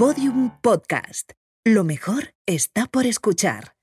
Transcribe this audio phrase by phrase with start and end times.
[0.00, 1.32] Podium Podcast.
[1.62, 3.74] Lo mejor está por escuchar.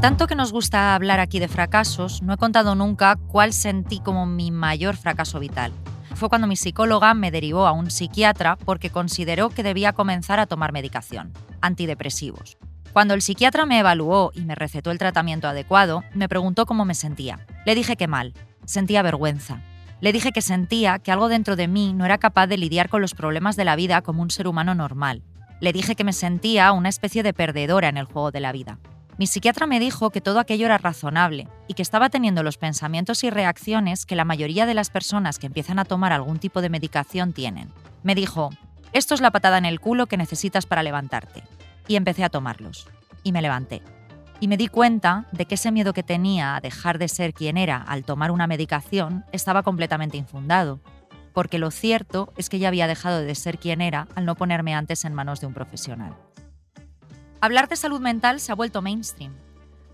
[0.00, 4.24] Tanto que nos gusta hablar aquí de fracasos, no he contado nunca cuál sentí como
[4.24, 5.74] mi mayor fracaso vital.
[6.14, 10.46] Fue cuando mi psicóloga me derivó a un psiquiatra porque consideró que debía comenzar a
[10.46, 11.30] tomar medicación,
[11.60, 12.56] antidepresivos.
[12.94, 16.94] Cuando el psiquiatra me evaluó y me recetó el tratamiento adecuado, me preguntó cómo me
[16.94, 17.46] sentía.
[17.66, 18.32] Le dije que mal,
[18.64, 19.60] sentía vergüenza.
[20.00, 23.00] Le dije que sentía que algo dentro de mí no era capaz de lidiar con
[23.00, 25.22] los problemas de la vida como un ser humano normal.
[25.60, 28.78] Le dije que me sentía una especie de perdedora en el juego de la vida.
[29.16, 33.22] Mi psiquiatra me dijo que todo aquello era razonable y que estaba teniendo los pensamientos
[33.22, 36.68] y reacciones que la mayoría de las personas que empiezan a tomar algún tipo de
[36.68, 37.70] medicación tienen.
[38.02, 38.50] Me dijo,
[38.92, 41.44] esto es la patada en el culo que necesitas para levantarte.
[41.86, 42.88] Y empecé a tomarlos.
[43.22, 43.82] Y me levanté.
[44.44, 47.56] Y me di cuenta de que ese miedo que tenía a dejar de ser quien
[47.56, 50.80] era al tomar una medicación estaba completamente infundado.
[51.32, 54.74] Porque lo cierto es que ya había dejado de ser quien era al no ponerme
[54.74, 56.14] antes en manos de un profesional.
[57.40, 59.32] Hablar de salud mental se ha vuelto mainstream.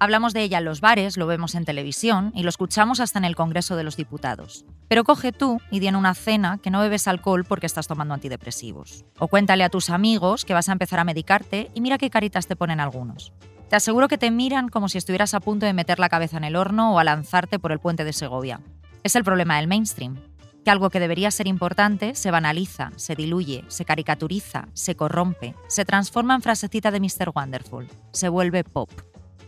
[0.00, 3.26] Hablamos de ella en los bares, lo vemos en televisión y lo escuchamos hasta en
[3.26, 4.64] el Congreso de los Diputados.
[4.88, 8.14] Pero coge tú y di en una cena que no bebes alcohol porque estás tomando
[8.14, 9.04] antidepresivos.
[9.20, 12.48] O cuéntale a tus amigos que vas a empezar a medicarte y mira qué caritas
[12.48, 13.32] te ponen algunos.
[13.70, 16.42] Te aseguro que te miran como si estuvieras a punto de meter la cabeza en
[16.42, 18.60] el horno o a lanzarte por el puente de Segovia.
[19.04, 20.16] Es el problema del mainstream,
[20.64, 25.84] que algo que debería ser importante se banaliza, se diluye, se caricaturiza, se corrompe, se
[25.84, 27.30] transforma en frasecita de Mr.
[27.32, 28.90] Wonderful, se vuelve pop.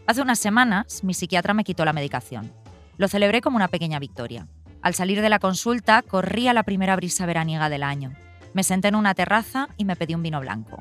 [0.07, 2.53] Hace unas semanas mi psiquiatra me quitó la medicación.
[2.99, 4.47] Lo celebré como una pequeña victoria.
[4.83, 8.13] Al salir de la consulta corría la primera brisa veraniega del año.
[8.55, 10.81] Me senté en una terraza y me pedí un vino blanco.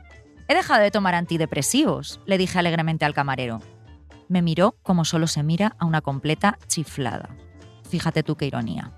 [0.51, 3.61] He dejado de tomar antidepresivos, le dije alegremente al camarero.
[4.27, 7.29] Me miró como solo se mira a una completa chiflada.
[7.89, 8.91] Fíjate tú qué ironía.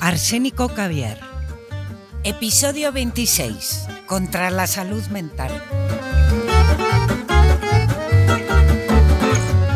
[0.00, 1.20] Arsénico Caviar.
[2.24, 3.91] Episodio 26.
[4.12, 5.50] Contra la salud mental.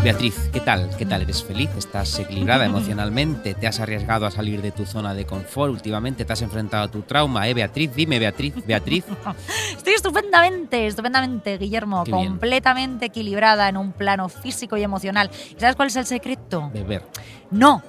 [0.05, 0.91] Beatriz, ¿qué tal?
[0.99, 1.23] ¿Qué tal?
[1.23, 1.71] ¿Eres feliz?
[1.79, 3.55] ¿Estás equilibrada emocionalmente?
[3.55, 6.27] ¿Te has arriesgado a salir de tu zona de confort últimamente?
[6.27, 7.49] ¿Te has enfrentado a tu trauma?
[7.49, 7.95] ¿Eh, Beatriz?
[7.95, 9.07] Dime, Beatriz, Beatriz.
[9.75, 12.05] Estoy estupendamente, estupendamente, Guillermo.
[12.05, 12.27] Qué bien.
[12.27, 15.31] completamente equilibrada en un plano físico y emocional.
[15.57, 16.71] ¿Y sabes cuál es el secreto?
[16.75, 17.05] Beber.
[17.51, 17.83] No.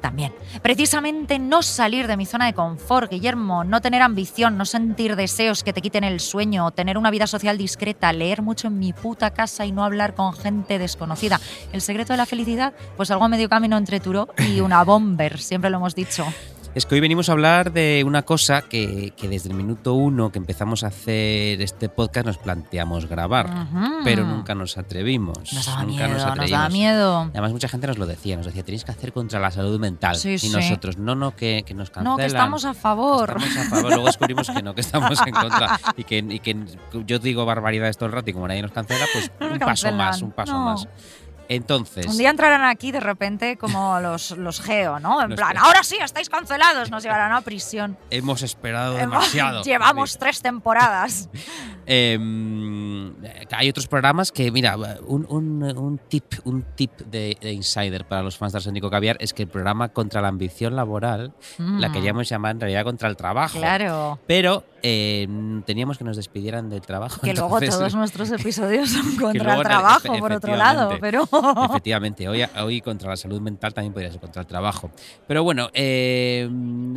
[0.00, 0.32] También.
[0.62, 5.62] Precisamente no salir de mi zona de confort, Guillermo, no tener ambición, no sentir deseos
[5.62, 9.30] que te quiten el sueño, tener una vida social discreta, leer mucho en mi puta
[9.30, 11.40] casa y no hablar con gente desconocida.
[11.72, 12.72] ¿El secreto de la felicidad?
[12.96, 16.24] Pues algo a medio camino entre Turó y una bomber, siempre lo hemos dicho.
[16.72, 20.30] Es que hoy venimos a hablar de una cosa que, que desde el minuto uno
[20.30, 23.66] que empezamos a hacer este podcast nos planteamos grabar,
[24.04, 25.52] pero nunca nos atrevimos.
[25.52, 26.50] Nos daba nunca miedo, nos, atrevimos.
[26.50, 27.18] daba miedo.
[27.32, 30.14] Además, mucha gente nos lo decía, nos decía, tenéis que hacer contra la salud mental.
[30.14, 30.48] Sí, y sí.
[30.50, 32.12] nosotros, no, no, que, que nos cancelan.
[32.12, 33.30] No, que estamos a favor.
[33.36, 33.90] Estamos a favor.
[33.90, 35.80] Luego descubrimos que no, que estamos en contra.
[35.96, 36.56] Y que, y que
[37.04, 39.92] yo digo barbaridades todo el rato y como nadie nos cancela, pues nos un paso
[39.92, 40.64] más, un paso no.
[40.66, 40.88] más.
[41.52, 45.20] Entonces, Un día entrarán aquí de repente como los, los geo, ¿no?
[45.20, 47.98] En plan, ahora sí, estáis cancelados, nos llevarán a prisión.
[48.10, 49.62] hemos esperado demasiado.
[49.64, 51.28] Llevamos tres temporadas.
[51.86, 53.12] Em,
[53.50, 58.22] hay otros programas que, mira, un, un- un tip, un tip de, de insider para
[58.22, 61.92] los fans de Arsénico Caviar es que el programa contra la ambición laboral la Mm,
[61.92, 63.58] queríamos llamar en realidad contra el trabajo.
[63.58, 64.18] Claro.
[64.26, 67.20] Pero em, teníamos que nos despidieran del trabajo.
[67.22, 71.28] Que luego todos nuestros episodios son contra el trabajo, por otro lado, pero...
[71.70, 74.90] Efectivamente, hoy, hoy contra la salud mental también podría ser contra el trabajo.
[75.26, 76.48] Pero bueno, eh,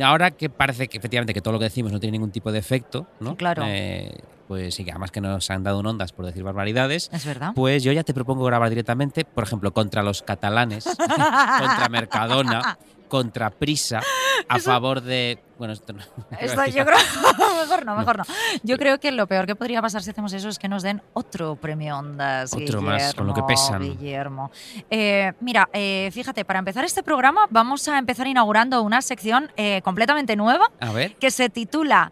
[0.02, 2.58] ahora que parece que efectivamente que todo lo que decimos no tiene ningún tipo de
[2.58, 3.36] efecto, ¿no?
[3.36, 3.62] Claro.
[3.66, 4.14] Eh,
[4.48, 7.10] pues sí, que además que nos han dado un ondas por decir barbaridades.
[7.12, 7.52] Es verdad.
[7.54, 12.78] Pues yo ya te propongo grabar directamente, por ejemplo, contra los catalanes, contra Mercadona,
[13.08, 14.00] contra Prisa,
[14.48, 15.38] a favor de.
[15.58, 16.02] Bueno, esto no.
[16.40, 16.98] Esto yo creo...
[17.60, 18.24] mejor no, mejor no.
[18.64, 21.00] Yo creo que lo peor que podría pasar si hacemos eso es que nos den
[21.12, 22.52] otro premio Ondas.
[22.52, 23.80] Otro más, con lo que pesan.
[23.82, 24.50] Guillermo.
[24.90, 29.80] Eh, mira, eh, fíjate, para empezar este programa vamos a empezar inaugurando una sección eh,
[29.82, 31.14] completamente nueva A ver.
[31.16, 32.10] que se titula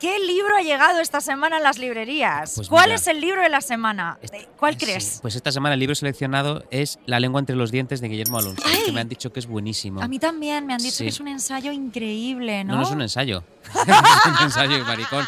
[0.00, 2.54] ¿Qué libro ha llegado esta semana en las librerías?
[2.56, 2.94] Pues ¿Cuál mira.
[2.96, 4.18] es el libro de la semana?
[4.22, 5.18] Este- ¿Cuál Sí, crees?
[5.20, 8.62] Pues esta semana el libro seleccionado es La lengua entre los dientes de Guillermo Alonso,
[8.66, 8.84] ¡Ay!
[8.86, 10.00] que me han dicho que es buenísimo.
[10.02, 11.04] A mí también me han dicho Sí.
[11.04, 12.72] que es un ensayo increíble, ¿no?
[12.76, 13.44] No, no es un ensayo.
[13.74, 15.26] es un ensayo, maricón.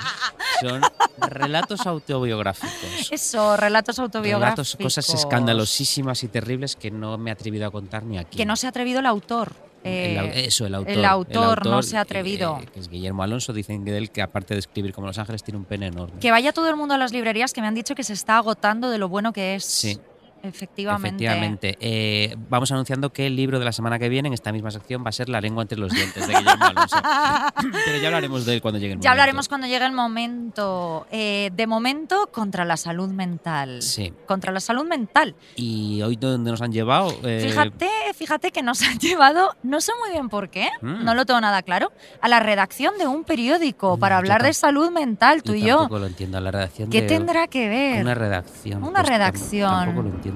[0.63, 0.81] Son
[1.19, 3.11] relatos autobiográficos.
[3.13, 4.79] Eso, relatos autobiográficos.
[4.79, 8.39] Relatos, cosas escandalosísimas y terribles que no me he atrevido a contar ni aquí.
[8.39, 9.53] Que no se ha atrevido el autor.
[9.85, 10.93] Eh, El eso, el autor.
[10.93, 12.59] el autor no se ha atrevido.
[12.63, 15.59] eh, es Guillermo Alonso, dicen de él que aparte de escribir como Los Ángeles, tiene
[15.59, 16.21] un pene enorme.
[16.21, 18.37] Que vaya todo el mundo a las librerías que me han dicho que se está
[18.39, 19.65] agotando de lo bueno que es.
[19.65, 19.99] Sí.
[20.43, 21.25] Efectivamente.
[21.25, 21.79] Efectivamente.
[21.81, 25.05] Eh, vamos anunciando que el libro de la semana que viene en esta misma sección
[25.05, 26.97] va a ser La lengua entre los dientes de Guillermo Alonso.
[27.87, 29.05] Pero ya hablaremos de él cuando llegue el momento.
[29.05, 31.07] Ya hablaremos cuando llegue el momento.
[31.11, 33.83] Eh, de momento, contra la salud mental.
[33.83, 34.13] Sí.
[34.27, 35.35] Contra la salud mental.
[35.57, 37.13] ¿Y hoy dónde nos han llevado?
[37.23, 41.05] Eh, Fíjate, fíjate que nos han llevado, no sé muy bien por qué, Mm.
[41.05, 44.53] no lo tengo nada claro, a la redacción de un periódico Mm, para hablar de
[44.53, 45.79] salud mental, tú y yo.
[45.79, 46.41] tampoco lo entiendo.
[46.41, 48.03] La redacción ¿Qué de- tendrá que ver?
[48.03, 48.83] Una redacción.
[48.83, 49.71] Una tam- redacción.
[49.71, 50.32] Tampoco lo entiendo.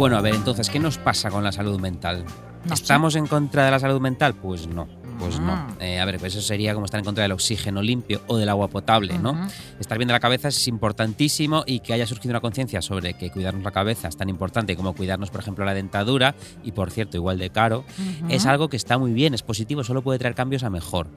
[0.00, 2.24] Bueno, a ver, entonces, ¿qué nos pasa con la salud mental?
[2.64, 2.84] No sé.
[2.84, 4.32] ¿Estamos en contra de la salud mental?
[4.32, 4.88] Pues no,
[5.20, 5.54] pues no.
[5.54, 5.76] Mm.
[5.82, 8.48] Eh, a ver, pues eso sería como estar en contra del oxígeno limpio o del
[8.48, 9.38] agua potable, ¿no?
[9.78, 13.30] Estar bien de la cabeza es importantísimo y que haya surgido una conciencia sobre que
[13.30, 16.34] cuidarnos la cabeza es tan importante como cuidarnos, por ejemplo, la dentadura,
[16.64, 17.84] y por cierto, igual de caro,
[18.28, 21.08] es algo que está muy bien, es positivo, solo puede traer cambios a mejor.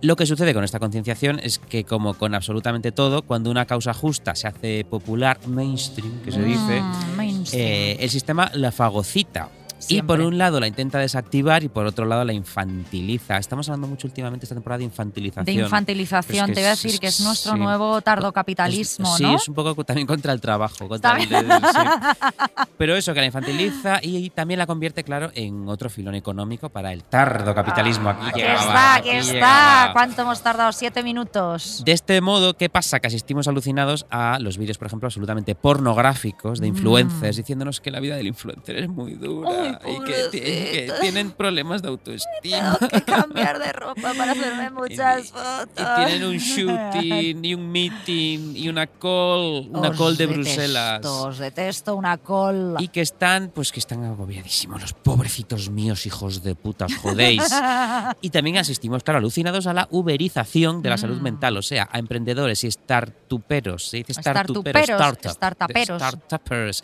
[0.00, 3.92] Lo que sucede con esta concienciación es que, como con absolutamente todo, cuando una causa
[3.92, 7.66] justa se hace popular, mainstream, que se dice, Mm, mainstream.
[7.66, 9.48] eh, el sistema la fagocita.
[9.78, 10.16] Y Siempre.
[10.16, 13.36] por un lado la intenta desactivar y por otro lado la infantiliza.
[13.38, 15.44] Estamos hablando mucho últimamente esta temporada de infantilización.
[15.46, 17.58] de infantilización, es te voy a es- decir que es nuestro sí.
[17.58, 19.36] nuevo tardocapitalismo, sí, ¿no?
[19.36, 20.88] es un poco también contra el trabajo.
[20.88, 21.60] Contra el- También.
[21.62, 21.78] sí.
[22.78, 26.92] Pero eso, que la infantiliza y también la convierte, claro, en otro filón económico para
[26.92, 28.10] el tardocapitalismo.
[28.10, 29.32] Aquí Aquí llegaba, está, aquí aquí está.
[29.32, 29.92] llegaba.
[29.92, 30.72] ¿Cuánto hemos tardado?
[30.72, 31.82] Siete minutos.
[31.84, 33.00] De este modo, ¿qué pasa?
[33.00, 36.76] Que asistimos alucinados a los vídeos, por ejemplo, absolutamente pornográficos de Mm.
[36.76, 41.82] influencers diciéndonos que la vida del influencer es muy dura Ay, y que, tienen problemas
[41.82, 42.32] de autoestima.
[42.78, 45.68] Tengo que cambiar de ropa para hacerme muchas Y- fotos.
[45.76, 51.04] Y tienen un shooting y un meeting y una call, una Os call de Bruselas.
[51.06, 52.76] Os detesto una call.
[52.78, 57.42] Y que están, pues que están agobiadísimos, los pobrecitos míos, hijos de puta, os jodéis.
[58.20, 61.22] y también asistimos, claro, alucinados a la uberización de la salud Mm.
[61.22, 63.88] mental, o sea, a emprendedores y startuperos.
[63.88, 66.02] Se dice startuperos, Startuperos, startup, startuperos.
[66.02, 66.82] startuppers.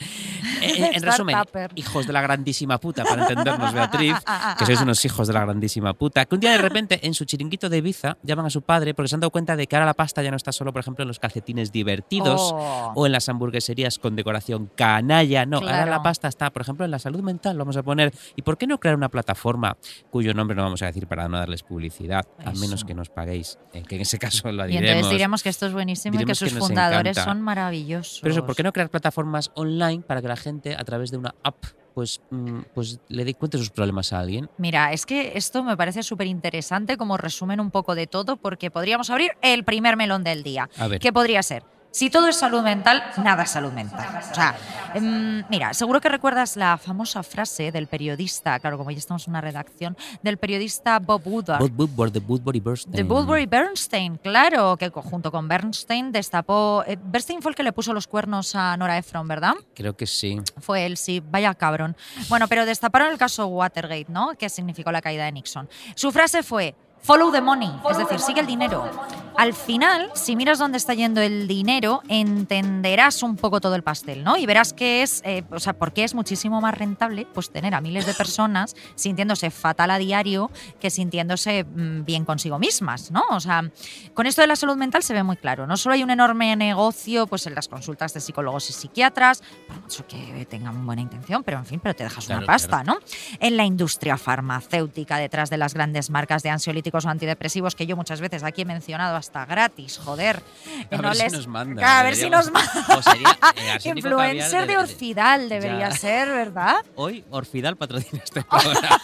[0.61, 1.37] En, en resumen,
[1.75, 4.15] hijos de la grandísima puta, para entendernos, Beatriz,
[4.59, 7.25] que sois unos hijos de la grandísima puta, que un día de repente en su
[7.25, 9.87] chiringuito de Ibiza llaman a su padre porque se han dado cuenta de que ahora
[9.87, 12.93] la pasta ya no está solo, por ejemplo, en los calcetines divertidos Oh.
[12.95, 15.47] o en las hamburgueserías con decoración canalla.
[15.47, 17.57] No, ahora la pasta está, por ejemplo, en la salud mental.
[17.59, 18.13] Vamos a poner.
[18.37, 19.77] ¿Y por qué no crear una plataforma
[20.11, 23.59] cuyo nombre no vamos a decir para no darles publicidad, a menos que nos paguéis?
[23.73, 24.91] eh, que en ese caso lo Y diremos.
[24.91, 27.25] entonces diremos que esto es buenísimo y que sus fundadores encanta.
[27.33, 28.21] son maravillosos.
[28.23, 31.17] Pero eso, ¿por qué no crear plataformas online para que la gente, a través de
[31.19, 31.65] una app,
[31.95, 34.51] pues, mm, pues le dé cuenta sus problemas a alguien?
[34.59, 38.71] Mira, es que esto me parece súper interesante como resumen un poco de todo porque
[38.71, 40.69] podríamos abrir el primer melón del día.
[40.77, 41.01] A ver.
[41.01, 41.63] ¿Qué podría ser?
[41.95, 44.09] Si todo es salud mental, nada es salud mental.
[44.29, 44.57] O sea,
[44.95, 49.31] em, mira, seguro que recuerdas la famosa frase del periodista, claro, como ya estamos en
[49.31, 51.61] una redacción, del periodista Bob Woodward.
[51.61, 52.97] Bob Woodward, de Woodbury Bernstein.
[52.97, 56.83] De Woodbury Bernstein, claro, que junto con Bernstein destapó.
[56.85, 59.55] eh, Bernstein fue el que le puso los cuernos a Nora Ephron, ¿verdad?
[59.77, 60.41] Creo que sí.
[60.59, 61.97] Fue él, sí, vaya cabrón.
[62.29, 64.31] Bueno, pero destaparon el caso Watergate, ¿no?
[64.37, 65.69] Que significó la caída de Nixon.
[65.95, 66.75] Su frase fue.
[67.05, 68.91] Follow the money, es decir, sigue el dinero.
[69.37, 74.23] Al final, si miras dónde está yendo el dinero, entenderás un poco todo el pastel,
[74.23, 74.37] ¿no?
[74.37, 77.75] Y verás que es, eh, o sea, por qué es muchísimo más rentable pues tener
[77.75, 80.51] a miles de personas sintiéndose fatal a diario
[80.81, 83.23] que sintiéndose mm, bien consigo mismas, ¿no?
[83.31, 83.71] O sea,
[84.15, 85.67] con esto de la salud mental se ve muy claro.
[85.67, 89.81] No solo hay un enorme negocio pues en las consultas de psicólogos y psiquiatras, por
[89.83, 92.99] mucho que tengan buena intención, pero en fin, pero te dejas Claro, una pasta, ¿no?
[93.41, 97.97] En la industria farmacéutica, detrás de las grandes marcas de ansiolíticos o antidepresivos que yo
[97.97, 100.43] muchas veces aquí he mencionado hasta gratis, joder.
[100.91, 105.49] A no ver si les- nos mandan, A ver si nos Caviar Influencer de Orfidal
[105.49, 105.97] debería Ya.
[105.97, 106.77] ser, ¿verdad?
[106.97, 109.01] Hoy Orfidal patrocina este programa.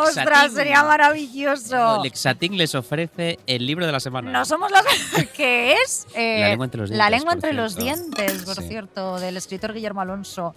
[0.00, 2.02] Ostras, sería maravilloso.
[2.02, 4.30] Lexatin les ofrece el libro de la semana.
[4.30, 4.84] No somos las
[5.36, 8.56] que es Eh, La lengua entre los La dientes, lengua por entre los dientes, por
[8.56, 8.68] Sí.
[8.68, 10.54] cierto, del escritor Guillermo Alonso.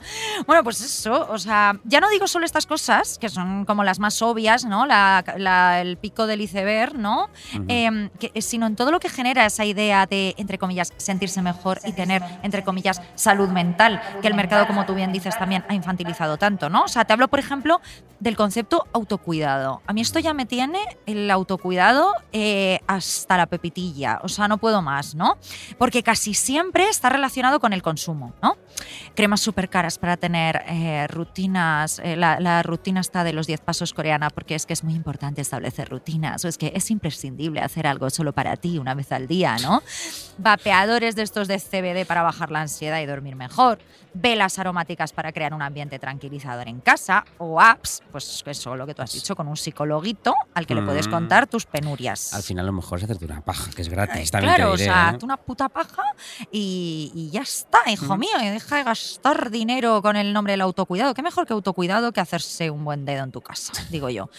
[0.47, 3.99] Bueno, pues eso, o sea, ya no digo solo estas cosas, que son como las
[3.99, 4.85] más obvias, ¿no?
[4.85, 7.29] La- la- el pico del iceberg, ¿no?
[7.67, 11.79] Em, que- sino en todo lo que genera esa idea de, entre comillas, sentirse mejor
[11.85, 15.73] y tener, entre comillas, salud mental, que el mercado, como tú bien dices, también ha
[15.75, 16.83] infantilizado tanto, ¿no?
[16.83, 17.79] O sea, te hablo, por ejemplo,
[18.19, 19.81] del concepto autocuidado.
[19.87, 24.57] A mí esto ya me tiene el autocuidado eh, hasta la pepitilla, o sea, no
[24.57, 25.37] puedo más, ¿no?
[25.77, 28.57] Porque casi siempre está relacionado con el consumo, ¿no?
[29.15, 33.61] Cremas súper caras para tener eh, rutinas, eh, la, la rutina está de los 10
[33.61, 37.59] pasos coreana, porque es que es muy importante establecer rutinas, o es que es imprescindible
[37.59, 39.83] hacer algo solo para ti una vez al día, ¿no?
[40.37, 43.79] Vapeadores de estos de CBD para bajar la ansiedad y dormir mejor,
[44.13, 48.93] velas aromáticas para crear un ambiente tranquilizador en casa, o apps, pues eso, lo que
[48.95, 51.11] tú has dicho, con un psicologuito al que le puedes Mm.
[51.11, 52.33] contar tus penurias.
[52.33, 54.15] Al final lo mejor es hacerte una paja, que es gratis.
[54.21, 55.19] Ay, también te claro, diré, o sea, ¿eh?
[55.23, 56.03] una puta paja
[56.49, 60.61] y, y ya está, hijo mío, y deja de gastar dinero con el nombre del
[60.61, 61.13] autocuidado.
[61.13, 64.29] Qué mejor que autocuidado que hacerse un buen dedo en tu casa, digo yo.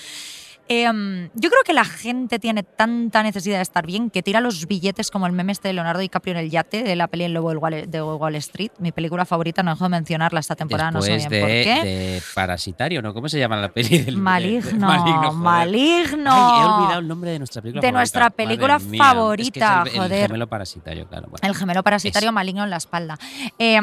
[0.73, 4.67] Em, yo creo que la gente tiene tanta necesidad de estar bien que tira los
[4.67, 7.35] billetes como el meme este de Leonardo DiCaprio en el yate de la peli El
[7.35, 8.71] Lobo Wall- de Wall Street.
[8.79, 11.85] Mi película favorita, no dejo de mencionarla esta temporada, no sé bien de, por qué.
[11.85, 13.13] de Parasitario, ¿no?
[13.13, 16.31] ¿Cómo se llama la peli del de- de- Maligno, Maligno.
[16.33, 17.99] Ay, he olvidado el nombre de nuestra película De favorita.
[17.99, 20.27] nuestra Madre película favorita, es que es el, el joder.
[20.29, 21.29] gemelo parasitario, claro.
[21.29, 21.47] bueno.
[21.49, 22.33] El gemelo parasitario Es.
[22.35, 23.19] maligno en la espalda.
[23.59, 23.79] Eh,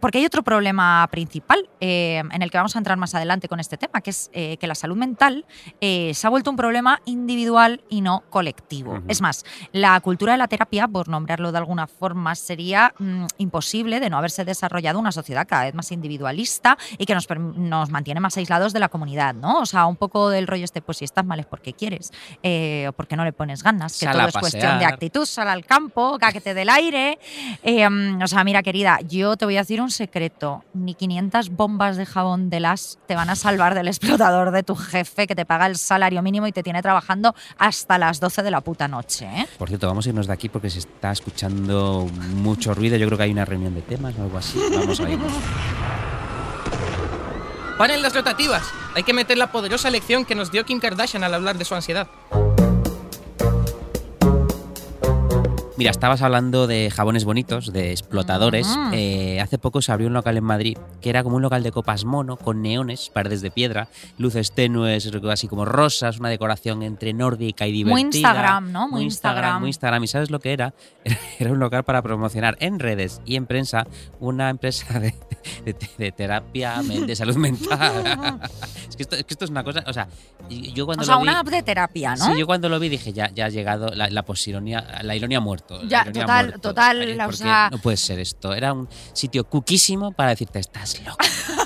[0.00, 3.60] porque hay otro problema principal eh, en el que vamos a entrar más adelante con
[3.60, 5.44] este tema, que es eh, que la salud mental
[5.80, 9.02] eh, se ha vuelto un problema individual y no colectivo.
[9.08, 14.00] Es más, la cultura de la terapia, por nombrarlo de alguna forma, sería mm, imposible
[14.00, 18.20] de no haberse desarrollado una sociedad cada vez más individualista y que nos, nos mantiene
[18.20, 19.60] más aislados de la comunidad, ¿no?
[19.60, 22.86] O sea, un poco del rollo este, pues si estás mal es porque quieres eh,
[22.88, 25.64] o porque no le pones ganas, que Sal todo es cuestión de actitud, sal al
[25.64, 27.18] campo, cáquete del aire.
[27.62, 30.64] Eh, mm, o sea, mira, querida, yo te voy a decir un secreto.
[30.74, 34.74] Ni 500 bombas de jabón de las te van a salvar del explotador de tu
[34.74, 38.50] jefe que te paga el salario mínimo y te tiene trabajando hasta las 12 de
[38.50, 39.26] la puta noche.
[39.26, 39.46] ¿eh?
[39.58, 42.96] Por cierto, vamos a irnos de aquí porque se está escuchando mucho ruido.
[42.96, 44.58] Yo creo que hay una reunión de temas o algo así.
[44.74, 45.32] Vamos a irnos.
[47.78, 48.64] Paren las rotativas.
[48.94, 51.74] Hay que meter la poderosa lección que nos dio Kim Kardashian al hablar de su
[51.74, 52.08] ansiedad.
[55.80, 58.66] Mira, estabas hablando de jabones bonitos, de explotadores.
[58.68, 58.90] Ujú.
[58.92, 61.72] Eh, hace poco se abrió un local en Madrid que era como un local de
[61.72, 67.12] copas mono, con neones, paredes de piedra, luces tenues, así como rosas, una decoración entre
[67.14, 67.92] nórdica y divertida.
[67.94, 68.80] Muy Instagram, ¿no?
[68.82, 69.36] Muy Muy Instagram.
[69.36, 69.60] Instagram.
[69.60, 70.04] Muy Instagram.
[70.04, 70.74] ¿Y sabes lo que era?
[71.38, 73.86] Era, un local para promocionar en redes y en prensa
[74.20, 75.14] una empresa de,
[75.64, 78.40] de- de terapia, de salud mental.
[78.88, 79.82] es, que esto, es que esto es una cosa.
[79.86, 80.08] O sea,
[80.50, 81.28] yo cuando O sea, lo vi.
[81.28, 82.26] una app de terapia, ¿no?
[82.26, 85.38] Sí, yo cuando lo vi dije, ya, ya ha llegado la, la posironía, la ironía
[85.38, 85.40] ha
[85.88, 86.60] Ya, total, muerto.
[86.60, 88.52] total, o sea- No puede ser esto.
[88.54, 91.24] Era un sitio cuquísimo para decirte, estás loca.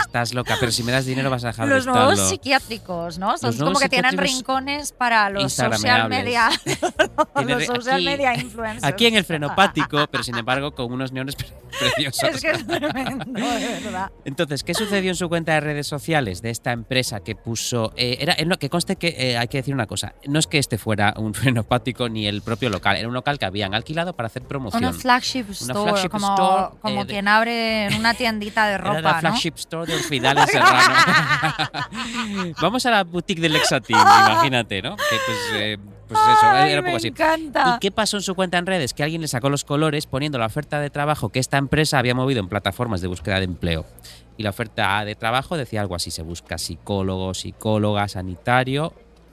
[0.00, 2.30] estás loca, pero si me das dinero vas a dejar Los de nuevos estarlo.
[2.30, 3.36] psiquiátricos, ¿no?
[3.38, 6.50] Son Los como que tienen rincones para los social media,
[7.46, 8.84] los social aquí- media influencers.
[8.84, 11.48] Aquí en el frenopático, pero sin embargo con unos neones pre-
[11.78, 12.22] preciosos.
[12.22, 14.10] Es que es tremendo, de verdad.
[14.24, 17.92] Entonces, ¿qué sucedió en su cuenta de redes sociales de esta empresa que puso?
[17.96, 20.14] eh, era, eh, no, que conste que eh, hay que decir una cosa.
[20.26, 22.96] No es que este fuera un frenopático ni el propio local.
[22.96, 24.82] Era un local que habían alquilado para hacer promoción.
[24.84, 28.84] Una flagship store, flagship como, store, como eh, quien abre en una tiendita de Era
[28.84, 29.20] la ropa, ¿no?
[29.20, 30.94] flagship store de Orfidal en Serrano.
[32.60, 34.96] Vamos a la boutique del Lexatín, imagínate, ¿no?
[34.96, 37.08] Que pues, eh, pues eso, Ay, era un me poco así.
[37.08, 37.74] encanta.
[37.76, 38.94] ¿Y qué pasó en su cuenta en redes?
[38.94, 42.14] Que alguien le sacó los colores poniendo la oferta de trabajo que esta empresa había
[42.14, 43.86] movido en plataformas de búsqueda de empleo.
[44.36, 48.92] Y la oferta de trabajo decía algo así, se busca psicólogo, psicóloga, sanitario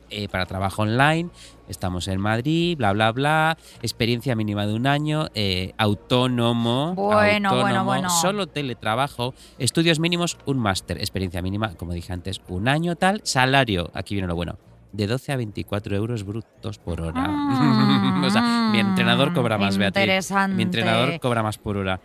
[0.10, 1.30] eh, para trabajo online,
[1.72, 7.50] estamos en Madrid, bla, bla, bla, experiencia mínima de un año, eh, autónomo, Bueno, bueno,
[7.50, 8.10] autónomo, bueno.
[8.10, 13.90] solo teletrabajo, estudios mínimos, un máster, experiencia mínima, como dije antes, un año tal, salario,
[13.94, 14.58] aquí viene lo bueno,
[14.92, 18.22] de 12 a 24 euros brutos por hora.
[18.24, 20.04] o sea, mi entrenador cobra más, Beatriz.
[20.04, 20.56] Interesante.
[20.56, 22.00] Mi entrenador cobra más por hora.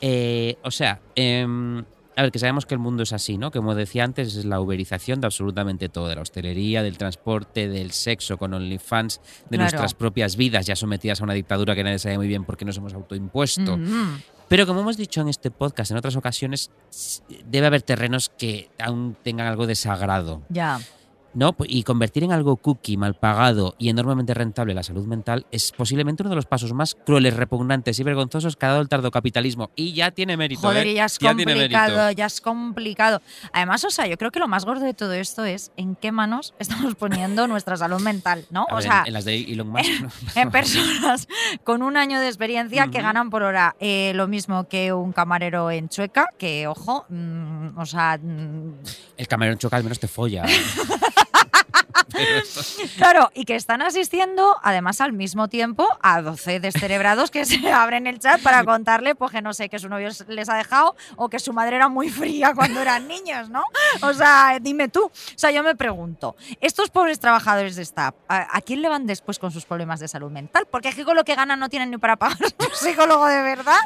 [0.00, 1.84] Eh, o sea, em,
[2.18, 3.52] a ver, que sabemos que el mundo es así, ¿no?
[3.52, 7.92] Como decía antes, es la uberización de absolutamente todo, de la hostelería, del transporte, del
[7.92, 9.62] sexo con OnlyFans, de Claro.
[9.62, 12.64] nuestras propias vidas ya sometidas a una dictadura que nadie sabe muy bien por qué
[12.64, 13.76] nos hemos autoimpuesto.
[13.76, 14.20] Mm.
[14.48, 16.72] Pero como hemos dicho en este podcast en otras ocasiones,
[17.44, 20.42] debe haber terrenos que aún tengan algo de sagrado.
[20.48, 20.80] Ya.
[21.34, 21.54] ¿No?
[21.66, 26.22] Y convertir en algo cookie, mal pagado y enormemente rentable la salud mental es posiblemente
[26.22, 29.70] uno de los pasos más crueles, repugnantes y vergonzosos que ha dado el tardocapitalismo.
[29.76, 30.62] Y ya tiene mérito.
[30.62, 30.92] Joder, ¿eh?
[30.92, 33.22] y ya es complicado, ya es complicado.
[33.52, 36.12] Además, o sea, yo creo que lo más gordo de todo esto es en qué
[36.12, 38.66] manos estamos poniendo nuestra salud mental, ¿no?
[38.68, 40.00] A o ver, sea, en, en las de Elon Musk.
[40.02, 40.10] ¿no?
[40.34, 41.28] en personas
[41.64, 45.70] con un año de experiencia que ganan por hora eh, lo mismo que un camarero
[45.70, 48.74] en Chueca, que ojo, mm, o sea, mm,
[49.16, 50.44] El camarón choca al menos te folla.
[52.96, 58.06] Claro, y que están asistiendo además al mismo tiempo a 12 descerebrados que se abren
[58.06, 61.28] el chat para contarle, pues que no sé, que su novio les ha dejado o
[61.28, 63.62] que su madre era muy fría cuando eran niños, ¿no?
[64.02, 65.04] O sea, dime tú.
[65.04, 69.06] O sea, yo me pregunto, estos pobres trabajadores de app, ¿a, a quién le van
[69.06, 70.66] después con sus problemas de salud mental?
[70.70, 73.42] Porque es que con lo que ganan no tienen ni para pagar un psicólogo de
[73.42, 73.80] verdad.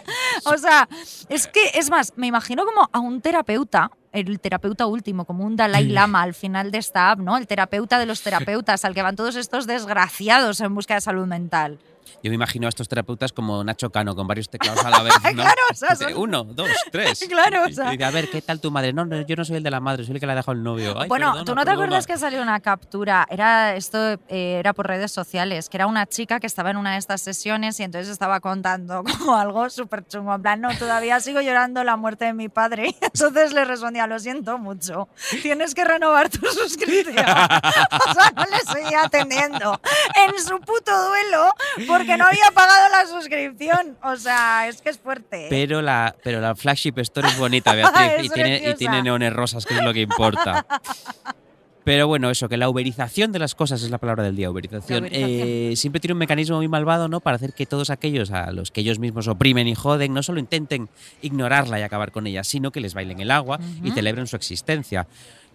[0.44, 0.88] O sea,
[1.28, 5.56] es que, es más, me imagino como a un terapeuta el terapeuta último, como un
[5.56, 7.36] Dalai Lama al final de esta app, ¿no?
[7.36, 11.26] El terapeuta de los terapeutas, al que van todos estos desgraciados en busca de salud
[11.26, 11.78] mental.
[12.22, 15.14] Yo me imagino a estos terapeutas como Nacho Cano, con varios teclados a la vez.
[15.24, 15.42] ¿no?
[15.42, 17.24] Claro, o sea, son- Uno, dos, tres.
[17.28, 17.94] Claro, o sea.
[17.94, 18.92] y a ver, ¿qué tal tu madre?
[18.92, 20.52] No, no, yo no soy el de la madre, soy el que le ha dejado
[20.52, 20.94] el novio.
[21.00, 21.84] Ay, bueno, perdona, ¿tú no te perdona.
[21.86, 23.26] acuerdas que salió una captura?
[23.30, 26.92] Era esto eh, era por redes sociales, que era una chica que estaba en una
[26.92, 30.34] de estas sesiones y entonces estaba contando como algo súper chungo.
[30.34, 32.94] En plan, no, todavía sigo llorando la muerte de mi padre.
[33.00, 35.08] Entonces le respondía, lo siento mucho,
[35.42, 37.16] tienes que renovar tu suscripción.
[37.18, 39.80] o sea, no le seguía atendiendo
[40.26, 41.48] en su puto duelo
[41.98, 43.96] porque no había pagado la suscripción.
[44.02, 45.44] O sea, es que es fuerte.
[45.44, 45.48] ¿eh?
[45.50, 49.32] Pero la, pero la flagship store es bonita, Beatriz, Es y, tiene, y tiene neones
[49.32, 50.66] rosas, que es lo que importa.
[51.84, 55.02] Pero bueno, eso, que la uberización de las cosas es la palabra del día, uberización.
[55.02, 55.48] Uberización.
[55.48, 57.18] Eh, siempre tiene un mecanismo muy malvado, ¿no?
[57.18, 60.38] Para hacer que todos aquellos a los que ellos mismos oprimen y joden, no solo
[60.38, 60.88] intenten
[61.22, 63.94] ignorarla y acabar con ella, sino que les bailen el agua y Ujú.
[63.96, 65.08] celebren su existencia.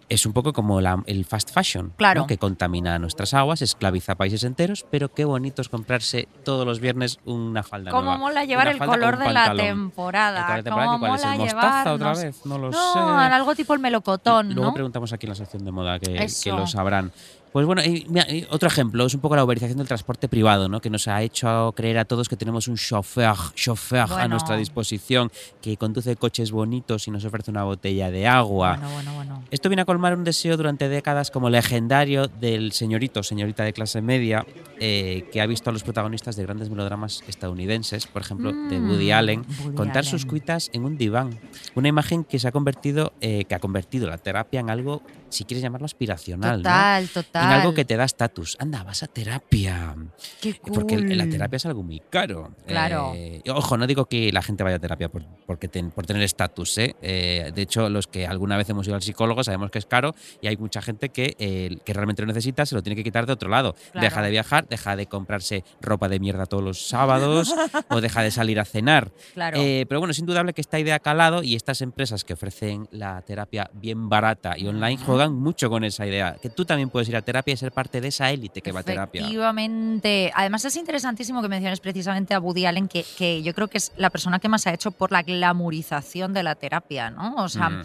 [0.08, 2.22] Es un poco como la- el fast fashion, Claro.
[2.22, 2.26] ¿no?
[2.26, 7.18] que contamina nuestras aguas, esclaviza países enteros, pero qué bonito es comprarse todos los viernes
[7.26, 8.18] una falda Cómo nueva.
[8.18, 10.56] mola llevar el color de la temporada.
[10.56, 11.22] ¿El temporada Cómo cuál es?
[11.26, 12.46] mola ¿El mostaza otra vez?
[12.46, 12.98] No lo no, sé.
[12.98, 14.74] algo tipo el melocotón, Luego ¿no?
[14.74, 17.12] preguntamos aquí en la sección de moda que lo sabrán.
[17.58, 20.80] Pues bueno, y otro ejemplo es un poco la uberización del transporte privado, ¿no?
[20.80, 24.28] que nos ha hecho creer a todos que tenemos un chauffeur, chauffeur a Bueno.
[24.28, 28.76] nuestra disposición, que conduce coches bonitos y nos ofrece una botella de agua.
[28.76, 29.42] Bueno, bueno, bueno.
[29.50, 34.02] Esto viene a colmar un deseo durante décadas como legendario del señorito, señorita de clase
[34.02, 34.46] media,
[34.78, 38.88] eh, que ha visto a los protagonistas de grandes melodramas estadounidenses, por ejemplo, de Mm,
[38.88, 41.36] Woody Allen, Woody contar sus cuitas en un diván.
[41.74, 45.44] Una imagen que se ha convertido, eh, que ha convertido la terapia en algo, si
[45.44, 46.62] quieres llamarlo aspiracional, ¿no?
[46.62, 47.44] Total, total.
[47.44, 48.56] En algo que te da estatus.
[48.58, 49.94] Anda, vas a terapia.
[50.40, 51.32] Qué Porque el- la cool.
[51.32, 52.50] terapia es algo muy caro.
[52.66, 53.12] Claro.
[53.14, 56.22] Eh, ojo, no digo que la gente vaya a terapia por, porque ten- por tener
[56.22, 56.78] estatus.
[56.78, 56.96] ¿eh?
[57.02, 60.14] Eh, de hecho, los que alguna vez hemos ido al psicólogo sabemos que es caro
[60.40, 63.26] y hay mucha gente que, eh, que realmente lo necesita, se lo tiene que quitar
[63.26, 63.74] de otro lado.
[63.92, 64.04] Claro.
[64.06, 67.54] Deja de viajar, deja de comprarse ropa de mierda todos los sábados
[67.90, 69.10] o deja de salir a cenar.
[69.34, 69.58] Claro.
[69.60, 72.88] Eh, pero bueno, es indudable que esta idea ha calado y estas empresas que ofrecen
[72.90, 76.36] la terapia bien barata y online juegan mucho con esa idea.
[76.40, 78.80] Que tú también puedes ir a terapia y ser parte de esa élite que va
[78.80, 79.20] a terapia.
[79.22, 80.30] Efectivamente.
[80.34, 83.92] Además es interesantísimo que menciones precisamente a Woody Allen, que, que yo creo que es
[83.96, 87.34] la persona que más ha hecho por la glamurización de la terapia, ¿no?
[87.36, 87.82] O sea, Mm.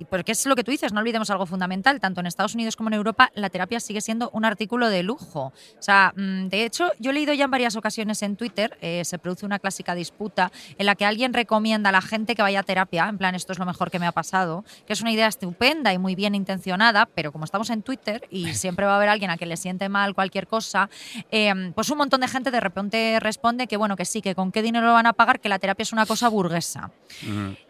[0.00, 2.74] Y porque es lo que tú dices, no olvidemos algo fundamental, tanto en Estados Unidos
[2.74, 5.52] como en Europa, la terapia sigue siendo un artículo de lujo.
[5.78, 9.04] O sea, mm, de hecho, yo he leído ya en varias ocasiones en Twitter, eh,
[9.04, 12.60] se produce una clásica disputa en la que alguien recomienda a la gente que vaya
[12.60, 15.12] a terapia, en plan, esto es lo mejor que me ha pasado, que es una
[15.12, 18.96] idea estupenda y muy bien intencionada, pero como estamos en Twitter y siempre va a
[18.96, 20.88] haber alguien a quien le siente mal cualquier cosa,
[21.30, 24.50] eh, pues un montón de gente de repente responde que bueno, que sí, que con
[24.50, 26.90] qué dinero lo van a pagar, que la terapia es una cosa burguesa.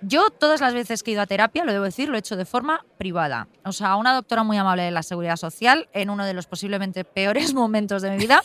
[0.01, 2.37] Yo todas las veces que he ido a terapia, lo debo decir, lo he hecho
[2.37, 3.49] de forma privada.
[3.65, 7.05] O sea, una doctora muy amable de la Seguridad Social, en uno de los posiblemente
[7.05, 8.43] peores momentos de mi vida,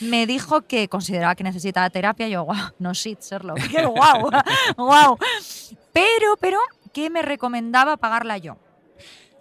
[0.00, 2.28] me dijo que consideraba que necesitaba terapia.
[2.28, 4.30] Yo, guau, no shit, Sherlock, qué guau,
[4.76, 5.18] guau.
[5.92, 6.58] Pero, pero,
[6.92, 8.56] que me recomendaba pagarla yo.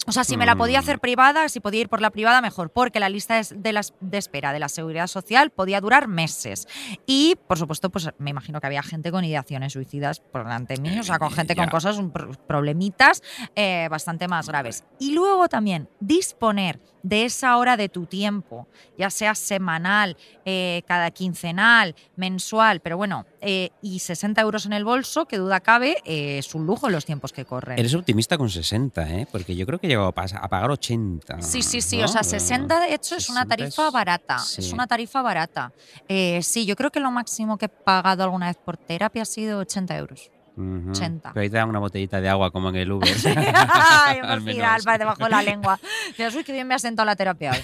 [0.05, 2.71] O sea, si me la podía hacer privada, si podía ir por la privada, mejor,
[2.71, 6.67] porque la lista de, las, de espera de la seguridad social podía durar meses.
[7.05, 10.81] Y, por supuesto, pues me imagino que había gente con ideaciones suicidas por delante de
[10.81, 12.01] mí, o sea, con gente con cosas,
[12.47, 13.21] problemitas
[13.55, 14.83] eh, bastante más graves.
[14.99, 21.11] Y luego también disponer de esa hora de tu tiempo, ya sea semanal, eh, cada
[21.11, 26.37] quincenal, mensual, pero bueno, eh, y 60 euros en el bolso, que duda cabe, eh,
[26.37, 27.77] es un lujo en los tiempos que corren.
[27.77, 29.27] Eres optimista con 60, ¿eh?
[29.31, 31.41] Porque yo creo que he llegado a, pagar 80.
[31.41, 31.97] Sí, sí, sí.
[31.97, 32.05] ¿no?
[32.05, 34.39] O sea, 60 de hecho es una 60 tarifa es- barata.
[34.39, 34.61] sí.
[34.61, 35.73] Es una tarifa barata.
[36.07, 39.25] Eh, sí, yo creo que lo máximo que he pagado alguna vez por terapia ha
[39.25, 40.31] sido 80 euros.
[40.55, 40.91] Ujú.
[40.91, 41.31] 80.
[41.33, 43.09] Pero ahí te dan una botellita de agua como en el Uber.
[43.25, 44.55] Ay, Al menos.
[44.55, 45.79] final, para debajo de la lengua.
[46.17, 47.59] Dios, uy, qué bien me ha sentado la terapia hoy.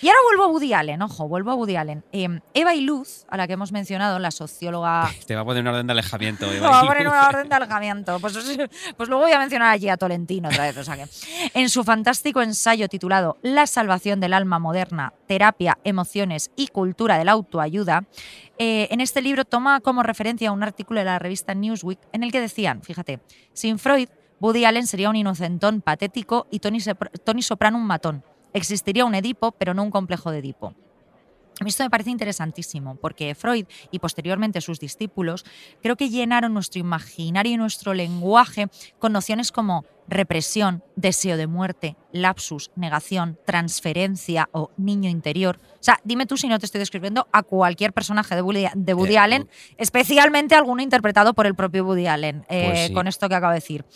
[0.00, 2.04] Y ahora vuelvo a Woody Allen, ojo, vuelvo a Woody Allen.
[2.12, 5.62] Eh, Eva y Luz, a la que hemos mencionado, la socióloga Te va a poner
[5.62, 6.46] una orden de alejamiento.
[6.52, 8.18] Eva, va a poner una orden de alejamiento.
[8.20, 8.34] Pues,
[8.96, 10.76] pues luego voy a mencionar allí a Tolentino otra vez.
[10.76, 11.06] O sea que,
[11.54, 17.24] en su fantástico ensayo titulado La salvación del alma moderna, terapia, emociones y cultura de
[17.24, 18.04] la autoayuda,
[18.58, 22.32] eh, en este libro toma como referencia un artículo de la revista Newsweek en el
[22.32, 23.20] que decían, fíjate,
[23.52, 24.08] sin Freud,
[24.40, 26.78] Woody Allen sería un inocentón patético y Tony,
[27.24, 28.22] Tony Soprano un matón.
[28.52, 30.74] Existiría un Edipo, pero no un complejo de Edipo.
[31.58, 35.46] A mí esto me parece interesantísimo, porque Freud y posteriormente sus discípulos
[35.82, 41.96] creo que llenaron nuestro imaginario y nuestro lenguaje con nociones como represión, deseo de muerte,
[42.12, 45.58] lapsus, negación, transferencia o niño interior.
[45.80, 48.92] O sea, dime tú si no te estoy describiendo a cualquier personaje de Woody, de
[48.92, 52.92] Woody Allen, especialmente alguno interpretado por el propio Woody Allen, eh, Pues sí.
[52.92, 53.86] con esto que acabo de decir.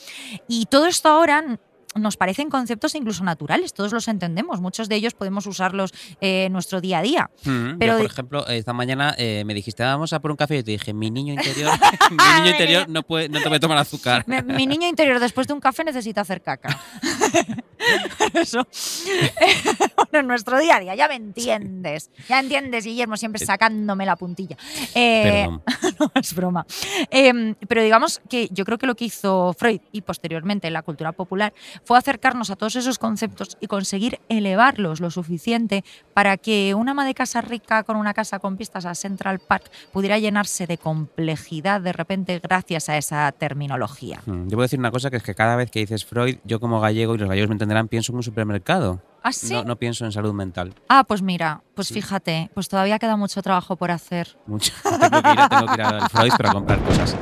[0.49, 1.59] Y todo esto ahora
[1.95, 6.53] nos parecen conceptos incluso naturales, todos los entendemos, muchos de ellos podemos usarlos eh, en
[6.53, 7.31] nuestro día a día.
[7.45, 10.59] Mm, Pero yo, por ejemplo, esta mañana eh, me dijiste, vamos a por un café
[10.59, 11.73] y te dije, mi niño interior,
[12.11, 14.25] mi niño interior no, puede, no te puede tomar azúcar.
[14.27, 16.79] Mi, mi niño interior después de un café necesita hacer caca.
[18.35, 18.67] Eso.
[19.97, 22.11] bueno, en nuestro día a día, ya me entiendes.
[22.29, 24.57] Ya entiendes, Guillermo, siempre sacándome la puntilla.
[24.95, 25.49] Eh,
[26.01, 26.67] no, es broma.
[27.11, 31.13] Eh, pero digamos que yo creo que lo que hizo Freud y posteriormente la cultura
[31.13, 31.53] popular
[31.85, 37.05] fue acercarnos a todos esos conceptos y conseguir elevarlos lo suficiente para que una ama
[37.05, 41.81] de casa rica con una casa con vistas a Central Park pudiera llenarse de complejidad
[41.81, 44.21] de repente gracias a esa terminología.
[44.27, 46.61] Mm, Yo puedo decir una cosa, que es que cada vez que dices Freud, yo
[46.61, 49.01] como gallego, y los gallegos me entenderán, pienso en un supermercado.
[49.23, 49.53] ¿Ah, sí?
[49.53, 50.75] No, no pienso en salud mental.
[50.89, 51.95] Ah, pues mira, pues Sí.
[51.95, 54.37] fíjate, pues todavía queda mucho trabajo por hacer.
[54.47, 54.73] Mucho.
[54.83, 57.17] tengo, que ir, a- tengo que ir al Freud para comprar cosas.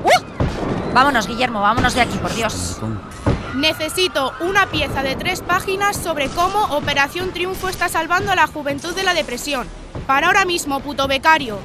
[0.94, 2.78] Vámonos, Guillermo, vámonos de aquí, por Dios.
[3.56, 8.94] Necesito una pieza de tres páginas sobre cómo Operación Triunfo está salvando a la juventud
[8.94, 9.66] de la depresión.
[10.06, 11.58] Para ahora mismo, puto becario.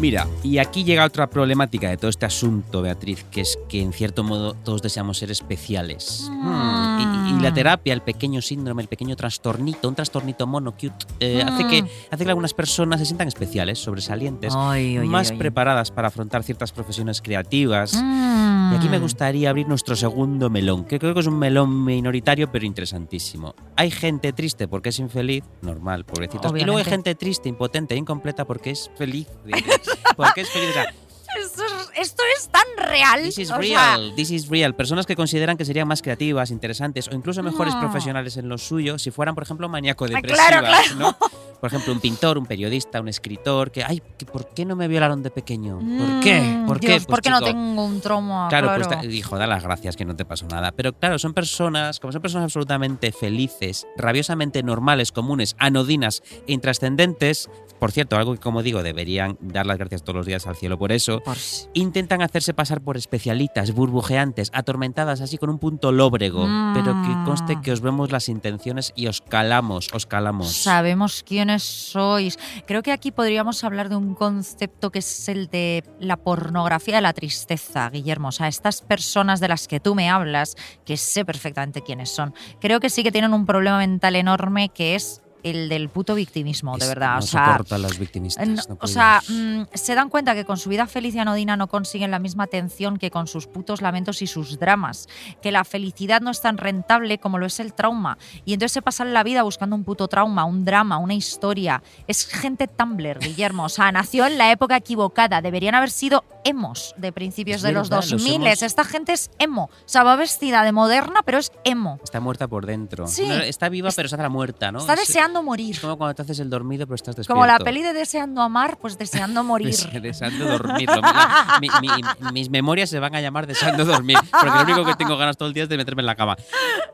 [0.00, 3.92] Mira, y aquí llega otra problemática de todo este asunto, Beatriz, que es que en
[3.92, 6.28] cierto modo todos deseamos ser especiales.
[6.30, 11.04] Hmm, Y, y la terapia, el pequeño síndrome, el pequeño trastornito, un trastornito mono cute,
[11.20, 15.36] eh, hace, que, hace que algunas personas se sientan especiales, sobresalientes, Ay, ay, más ay.
[15.38, 17.94] preparadas para afrontar ciertas profesiones creativas.
[18.00, 18.72] Mm.
[18.72, 22.50] Y aquí me gustaría abrir nuestro segundo melón, que creo que es un melón minoritario
[22.52, 23.54] pero interesantísimo.
[23.76, 26.50] Hay gente triste porque es infeliz, normal, pobrecitos.
[26.52, 26.90] Y luego hay Obviamente.
[26.90, 29.26] gente triste, impotente, e incompleta porque es feliz.
[30.16, 30.70] porque es feliz.
[30.70, 30.94] O sea,
[31.38, 31.72] Esto es,
[32.08, 33.22] esto es tan real.
[33.22, 34.74] This is o sea, real, this is real.
[34.74, 37.80] Personas que consideran que serían más creativas, interesantes o incluso mejores No.
[37.80, 40.48] profesionales en lo suyo si fueran, por ejemplo, Ah, maníaco-depresivas.
[40.48, 40.94] claro, claro.
[40.96, 41.16] ¿no?
[41.60, 44.00] Por ejemplo, un pintor, un periodista, un escritor que, ay,
[44.32, 45.78] ¿por qué no me violaron de pequeño?
[45.80, 46.40] ¿Por qué?
[46.40, 47.00] mm, ¿Por Dios, qué?
[47.00, 48.46] ¿por Pues, qué no tengo un trauma?
[48.48, 50.70] Claro, Claro, pues dijo, da las gracias que no te pasó nada.
[50.72, 57.50] Pero claro, son personas, como son personas absolutamente felices, rabiosamente normales, comunes, anodinas e intrascendentes,
[57.78, 60.78] por cierto, algo que como digo, deberían dar las gracias todos los días al cielo
[60.78, 61.36] por eso, Por
[61.74, 66.74] intentan hacerse pasar por especialitas, burbujeantes, atormentadas así con un punto lóbrego, Mm.
[66.74, 70.52] pero que conste que os vemos las intenciones y os calamos, os calamos.
[70.52, 72.38] Sabemos quiénes sois.
[72.66, 77.02] Creo que aquí podríamos hablar de un concepto que es el de la pornografía de
[77.02, 78.28] la tristeza, Guillermo.
[78.28, 82.34] O sea, estas personas de las que tú me hablas, que sé perfectamente quiénes son,
[82.60, 86.76] creo que sí que tienen un problema mental enorme que es el del puto victimismo,
[86.76, 87.12] de Es- verdad.
[87.12, 88.46] No o sea, los victimistas.
[88.46, 91.56] No, no o sea, mm, se dan cuenta que con su vida feliz y anodina
[91.56, 95.08] no consiguen la misma atención que con sus putos lamentos y sus dramas,
[95.42, 98.18] que la felicidad no es tan rentable como lo es el trauma.
[98.44, 101.82] Y entonces se pasan la vida buscando un puto trauma, un drama, una historia.
[102.06, 103.64] Es gente Tumblr, Guillermo.
[103.64, 105.40] O sea, nació en la época equivocada.
[105.40, 108.46] Deberían haber sido emos de principios Es de los verdad, los 2000.
[108.46, 109.64] emos- Esta gente es emo.
[109.64, 111.98] O sea, va vestida de moderna, pero es emo.
[112.02, 113.06] Está muerta por dentro.
[113.06, 113.24] Sí.
[113.30, 114.78] Está viva, Es- pero se hace la muerta, ¿no?
[114.78, 115.80] Está Es- deseando morir.
[115.80, 117.34] Como cuando te haces el dormido, pero estás despierto.
[117.34, 119.68] Como la peli de Deseando Amar, pues deseando morir.
[119.68, 120.88] Des- Deseando dormir.
[120.88, 124.94] La- mi- mi- mis memorias se van a llamar Deseando dormir, porque lo único que
[124.96, 126.36] tengo ganas todo el día es de meterme en la cama.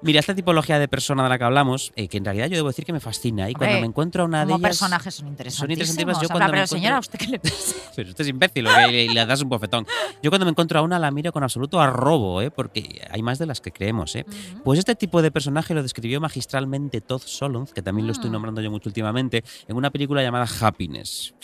[0.02, 2.68] Mira, esta tipología de persona de la que hablamos, eh, que en realidad yo debo
[2.68, 3.48] decir que me fascina.
[3.48, 4.68] Y cuando Hombre, me encuentro a una de Como ellas.
[4.70, 5.88] personajes son interesantísimos.
[5.88, 6.16] interesantísimas.
[6.16, 7.74] Yo Habla, cuando me pero encuentro- señora, ¿a usted qué le pasa?
[7.96, 9.86] Pero usted es imbécil, ¿o y le das un bofetón.
[10.22, 12.50] Yo cuando me encuentro a una la miro con absoluto arrobo, ¿eh?
[12.50, 14.14] porque hay más de las que creemos.
[14.16, 14.26] ¿eh?
[14.64, 18.62] Pues este tipo de personaje lo describió magistralmente Todd Solondz, que también lo estoy nombrando
[18.62, 21.34] yo mucho últimamente, en una película llamada Happiness.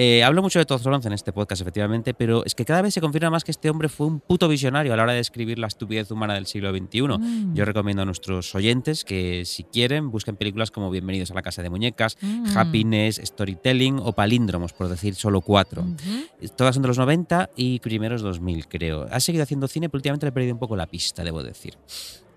[0.00, 2.94] Eh, hablo mucho de Todd Solondz en este podcast, efectivamente, pero es que cada vez
[2.94, 5.58] se confirma más que este hombre fue un puto visionario a la hora de describir
[5.58, 7.02] la estupidez humana del siglo XXI.
[7.18, 7.54] Mm.
[7.54, 11.62] Yo recomiendo a nuestros oyentes que, si quieren, busquen películas como Bienvenidos a la Casa
[11.62, 12.56] de Muñecas, Mm.
[12.56, 15.82] Happiness, Storytelling o Palíndromos, por decir solo cuatro.
[15.82, 16.48] Ujú.
[16.56, 19.06] Todas son de los 90 y primeros 2000, creo.
[19.10, 21.74] Ha seguido haciendo cine, pero últimamente le he perdido un poco la pista, debo decir.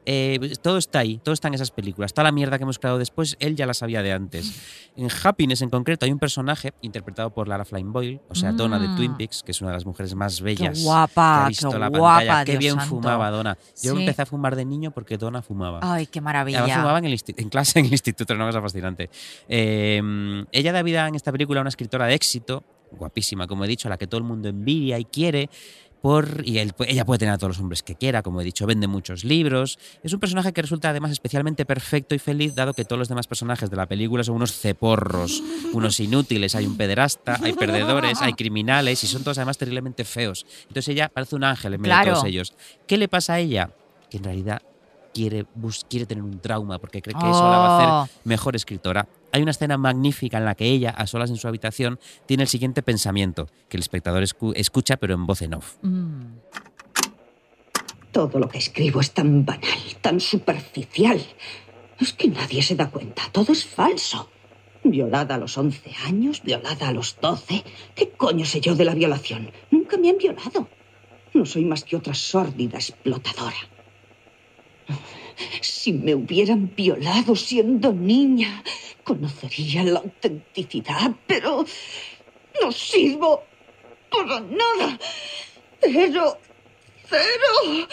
[0.06, 2.14] Eh, todo está ahí, todo está en esas películas.
[2.14, 4.52] Toda la mierda que hemos creado después, él ya la sabía de antes.
[4.98, 8.78] En Happiness, en concreto, hay un personaje interpretado por Lara Flynn Boyle, o sea, Donna
[8.78, 8.96] de Mm.
[8.98, 10.74] Twin Peaks, que es una de las mujeres más bellas.
[10.74, 12.44] Qué que guapa, ha visto qué la guapa, pantalla.
[12.46, 12.90] Qué Dios bien santo.
[12.90, 13.58] fumaba Donna.
[13.82, 14.00] Yo Sí.
[14.02, 15.80] empecé a fumar de niño porque Donna fumaba.
[15.82, 16.60] Ay, qué maravilla.
[16.60, 19.10] Además fumaba en, el insti- en clase en el instituto, era una cosa fascinante.
[19.48, 20.02] Eh,
[20.52, 23.88] ella da vida en esta película a una escritora de éxito, guapísima, como he dicho,
[23.88, 25.50] a la que todo el mundo envidia y quiere.
[26.02, 28.66] Por, y él- ella puede tener a todos los hombres que quiera, como he dicho,
[28.66, 29.78] vende muchos libros.
[30.04, 33.28] Es un personaje que resulta además especialmente perfecto y feliz, dado que todos los demás
[33.28, 36.56] personajes de la película son unos ceporros, unos inútiles.
[36.56, 40.46] Hay un pederasta, hay perdedores, hay criminales y son todos además terriblemente feos.
[40.64, 42.54] Entonces ella parece un ángel en medio de todos ellos.
[42.88, 43.70] ¿Qué le pasa a ella?
[44.10, 44.62] Que en realidad
[45.14, 45.46] quiere,
[45.90, 47.70] quiere tener un trauma porque cree que eso la va a
[48.02, 48.02] Oh.
[48.04, 49.08] hacer mejor escritora.
[49.32, 52.50] Hay una escena magnífica en la que ella, a solas en su habitación, tiene el
[52.50, 55.76] siguiente pensamiento, que el espectador escu- escucha pero en voz en off.
[55.82, 56.22] Mm.
[58.12, 61.22] Todo lo que escribo es tan banal, tan superficial.
[62.00, 63.24] Es que nadie se da cuenta.
[63.32, 64.30] Todo es falso.
[64.84, 67.64] Violada a los 11 años, violada a los 12.
[67.96, 69.52] ¿Qué coño sé yo de la violación?
[69.70, 70.68] Nunca me han violado.
[71.34, 73.56] No soy más que otra sórdida explotadora.
[75.62, 78.64] Si me hubieran violado siendo niña,
[79.04, 81.66] conocería la autenticidad, pero
[82.62, 83.44] no sirvo
[84.10, 85.00] para nada.
[85.82, 86.38] Cero,
[87.10, 87.88] cero.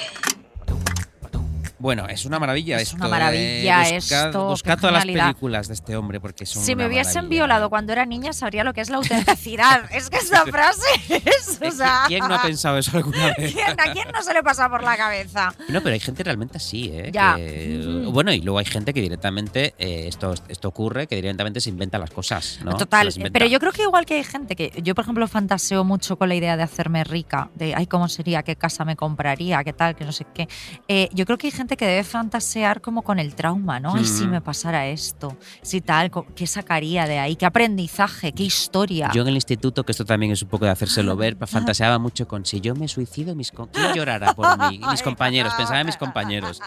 [1.78, 2.96] Bueno, es una maravilla Es esto.
[2.96, 3.10] una eh.
[3.10, 7.14] maravilla Buscad- esto, buscad todas las películas de este hombre porque son Si me hubiesen
[7.24, 7.30] maravilla.
[7.30, 9.84] violado cuando era niña, sabría lo que es la autenticidad.
[9.92, 11.58] es que esa frase es.
[11.62, 13.52] O sea, ¿Quién no ha pensado eso alguna vez?
[13.52, 15.54] ¿quién- ¿A quién no se le pasa por la cabeza?
[15.68, 17.10] No, pero hay gente realmente así, ¿eh?
[17.12, 17.36] Ya.
[17.36, 18.04] Que-.
[18.10, 21.98] Bueno, y luego hay gente que directamente, eh, esto, esto ocurre, que directamente se inventa
[21.98, 22.76] las cosas, ¿no?
[22.76, 26.16] Total, pero yo creo que igual que hay gente que yo, por ejemplo, fantaseo mucho
[26.18, 29.72] con la idea de hacerme rica, de ay, cómo sería, qué casa me compraría, qué
[29.72, 30.48] tal, que no sé qué.
[30.88, 33.94] Eh, yo creo que hay gente que debe fantasear como con el trauma, ¿no?
[33.94, 34.30] Ay, si Mm.
[34.30, 37.36] me pasara esto, si tal, ¿qué sacaría de ahí?
[37.36, 38.32] ¿Qué aprendizaje?
[38.32, 39.10] ¿Qué historia?
[39.14, 42.26] Yo en el instituto, que esto también es un poco de hacérselo ver, fantaseaba mucho
[42.28, 44.80] con si yo me suicido, mis ¿quién llorará por mí?
[44.90, 46.60] Mis compañeros, pensaba en mis compañeros.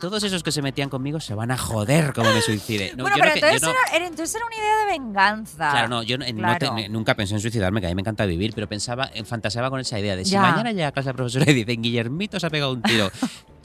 [0.00, 2.92] Todos esos que se metían conmigo se van a joder como me suicide.
[2.96, 4.76] No, bueno, yo pero no que- yo entonces, no- era, era- entonces era una idea
[4.78, 5.70] de venganza.
[5.70, 6.74] Claro, no, yo Claro.
[6.76, 9.70] te- nunca pensé en suicidarme, que a mí me encanta vivir, pero pensaba, eh, fantaseaba
[9.70, 10.42] con esa idea de si Ya.
[10.42, 13.10] mañana llega a clase la profesora y dicen Guillermito se ha pegado un tiro,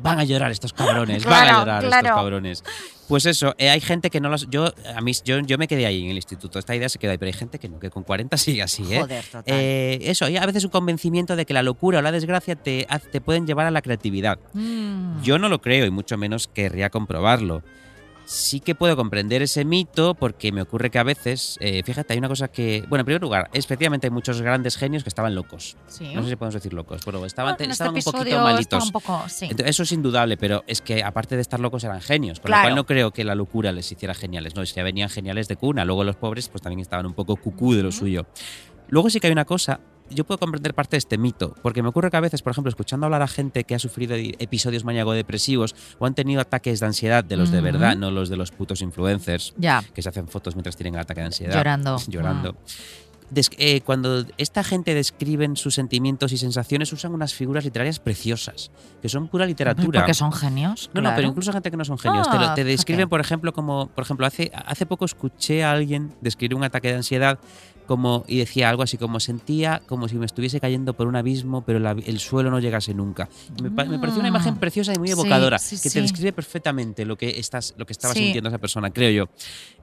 [0.00, 2.06] van a llorar estos cabrones, van a llorar claro.
[2.06, 2.64] estos cabrones.
[3.08, 4.48] Pues eso, eh, hay gente que no los.
[4.50, 7.12] Yo, a mí, yo, yo me quedé ahí en el instituto, esta idea se quedó
[7.12, 9.00] ahí, pero hay gente que no, que con 40 sigue así, ¿eh?
[9.00, 9.44] Joder, total.
[9.46, 12.86] Eh, eso, hay a veces un convencimiento de que la locura o la desgracia te,
[13.10, 14.38] te pueden llevar a la creatividad.
[14.52, 15.22] Mm.
[15.22, 17.62] Yo no lo creo y mucho menos querría comprobarlo.
[18.30, 22.18] Sí que puedo comprender ese mito porque me ocurre que a veces, eh, fíjate, hay
[22.18, 25.78] una cosa que, bueno, en primer lugar, especialmente hay muchos grandes genios que estaban locos.
[25.86, 26.12] Sí.
[26.14, 28.84] No sé si podemos decir locos, pero estaban, Bueno, en este estaban un poquito malitos.
[28.84, 29.46] un poco, sí.
[29.46, 32.64] Entonces, eso es indudable, pero es que aparte de estar locos eran genios, con Claro.
[32.64, 35.56] lo cual no creo que la locura les hiciera geniales, no, ya venían geniales de
[35.56, 38.26] cuna, luego los pobres pues también estaban un poco cucú de lo suyo.
[38.88, 41.88] Luego sí que hay una cosa, yo puedo comprender parte de este mito, porque me
[41.88, 45.74] ocurre que a veces, por ejemplo, escuchando hablar a gente que ha sufrido episodios maníaco-depresivos
[45.98, 48.80] o han tenido ataques de ansiedad de los de verdad, no los de los putos
[48.82, 51.54] influencers, Ya, que se hacen fotos mientras tienen el ataque de ansiedad.
[51.56, 51.96] llorando.
[52.08, 52.56] Llorando.
[53.30, 58.70] Des- eh, cuando esta gente describen sus sentimientos y sensaciones, usan unas figuras literarias preciosas,
[59.02, 60.00] que son pura literatura.
[60.00, 60.88] Porque son genios.
[60.94, 62.26] No, no, pero incluso gente que no son genios.
[62.30, 63.88] te, lo- Ah, te describen, por ejemplo, como.
[63.88, 67.38] Por ejemplo, hace, hace poco escuché a alguien describir un ataque de ansiedad
[67.88, 71.62] como, y decía algo así como sentía como si me estuviese cayendo por un abismo,
[71.62, 73.28] pero la- el suelo no llegase nunca.
[73.60, 74.58] Me, pa- me pareció una imagen Mm.
[74.58, 75.94] preciosa y muy evocadora, sí, que sí.
[75.94, 79.28] te describe perfectamente lo que, estás, lo que estaba sintiendo esa persona, creo yo.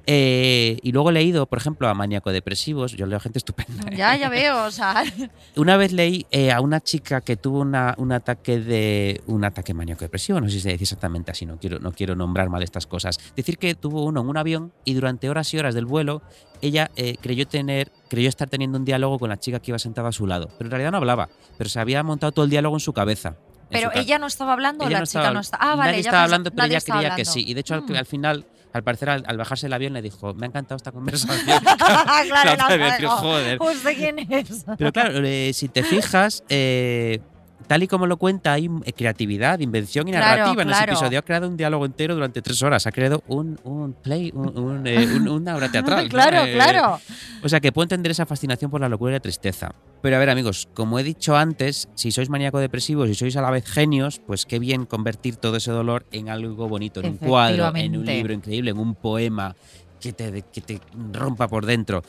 [0.08, 2.92] Eh, y luego he leído, por ejemplo, a maníaco depresivos.
[2.94, 3.90] Yo leo gente estupenda.
[3.90, 3.96] ¿eh?
[3.96, 5.04] Ya, ya veo, o sea.
[5.56, 9.74] Una vez leí eh, a una chica que tuvo una- un ataque de un ataque
[9.74, 12.62] maníaco depresivo, no sé si se dice exactamente así, no quiero, no quiero nombrar mal
[12.62, 13.18] estas cosas.
[13.36, 16.22] Decir que tuvo uno en un avión y durante horas y horas del vuelo
[16.62, 20.10] ella eh, creyó tener, creyó estar teniendo un diálogo con la chica que iba sentada
[20.10, 22.76] a su lado, pero en realidad no hablaba, pero se había montado todo el diálogo
[22.76, 23.36] en su cabeza.
[23.70, 25.58] Pero ella no estaba hablando o ella la no chica estaba- no está.
[25.60, 25.80] Ah, vale.
[25.92, 27.32] Nadie ella estaba hablando, pero nadie ella estaba creía que hablando.
[27.34, 27.44] sí.
[27.48, 27.96] Y de hecho, al, Mm.
[27.96, 30.92] al final, al parecer, al, al bajarse del avión, le dijo: Me ha encantado esta
[30.92, 31.40] conversación.
[31.78, 33.62] claro, La la otra otra, joder.
[33.62, 34.66] ¿Usted quién es?
[34.78, 37.22] Pero claro, eh, si te fijas, eh,
[37.68, 41.20] tal y como lo cuenta, hay eh, creatividad, invención y Claro, narrativa en ese episodio.
[41.20, 42.86] Ha creado un diálogo entero durante tres horas.
[42.88, 46.04] Ha creado un, un play, un- un, eh, un- una obra teatral.
[46.06, 46.10] ¿no?
[46.10, 47.00] claro, Eh, claro.
[47.42, 49.72] O sea, que puedo entender esa fascinación por la locura y la tristeza.
[50.02, 53.50] Pero a ver, amigos, como he dicho antes, si sois maníaco-depresivos y sois a la
[53.52, 57.72] vez genios, pues qué bien convertir todo ese dolor en algo bonito, en un cuadro,
[57.76, 59.56] en un libro increíble, en un poema
[60.00, 60.80] que te, que te
[61.14, 62.04] rompa por dentro.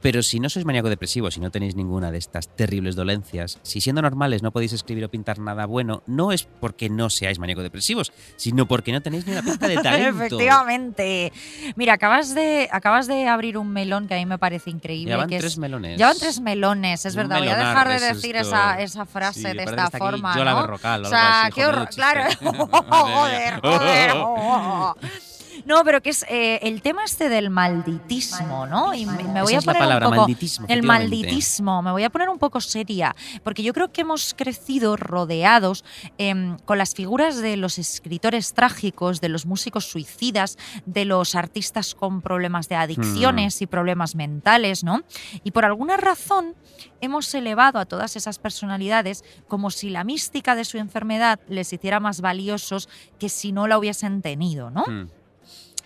[0.00, 4.00] Pero si no sois maníaco-depresivos, si no tenéis ninguna de estas terribles dolencias, si siendo
[4.00, 8.66] normales no podéis escribir o pintar nada bueno, no es porque no seáis maníaco-depresivos, sino
[8.66, 10.16] porque no tenéis ni una pizca de talento.
[10.24, 11.32] Efectivamente.
[11.76, 15.12] Mira, acabas de, acabas de abrir un melón que a mí me parece increíble.
[15.14, 15.98] Llevan que tres es- melones.
[15.98, 17.38] Llevan tres melones, es verdad.
[17.38, 18.48] Voy a dejar de decir esto.
[18.54, 20.36] esa, esa frase Sí, de esta forma.
[20.36, 20.60] Yola ¿no?
[20.62, 21.88] Berrocal o o sea, así, qué joder, horror.
[21.94, 22.22] Claro.
[22.88, 24.14] Joder, mía.
[24.14, 25.18] joder.
[25.64, 28.94] No, pero que es eh, el tema este del malditismo, ¿no?
[28.94, 31.82] Y me, me voy Esa a poner palabra, un poco malditismo, el malditismo.
[31.82, 35.84] Me voy a poner un poco seria, porque yo creo que hemos crecido rodeados
[36.18, 41.94] em, con las figuras de los escritores trágicos, de los músicos suicidas, de los artistas
[41.94, 45.02] con problemas de adicciones y problemas mentales, ¿no?
[45.44, 46.54] Y por alguna razón
[47.00, 52.00] hemos elevado a todas esas personalidades como si la mística de su enfermedad les hiciera
[52.00, 54.84] más valiosos que si no la hubiesen tenido, ¿no?
[54.86, 55.10] Hmm.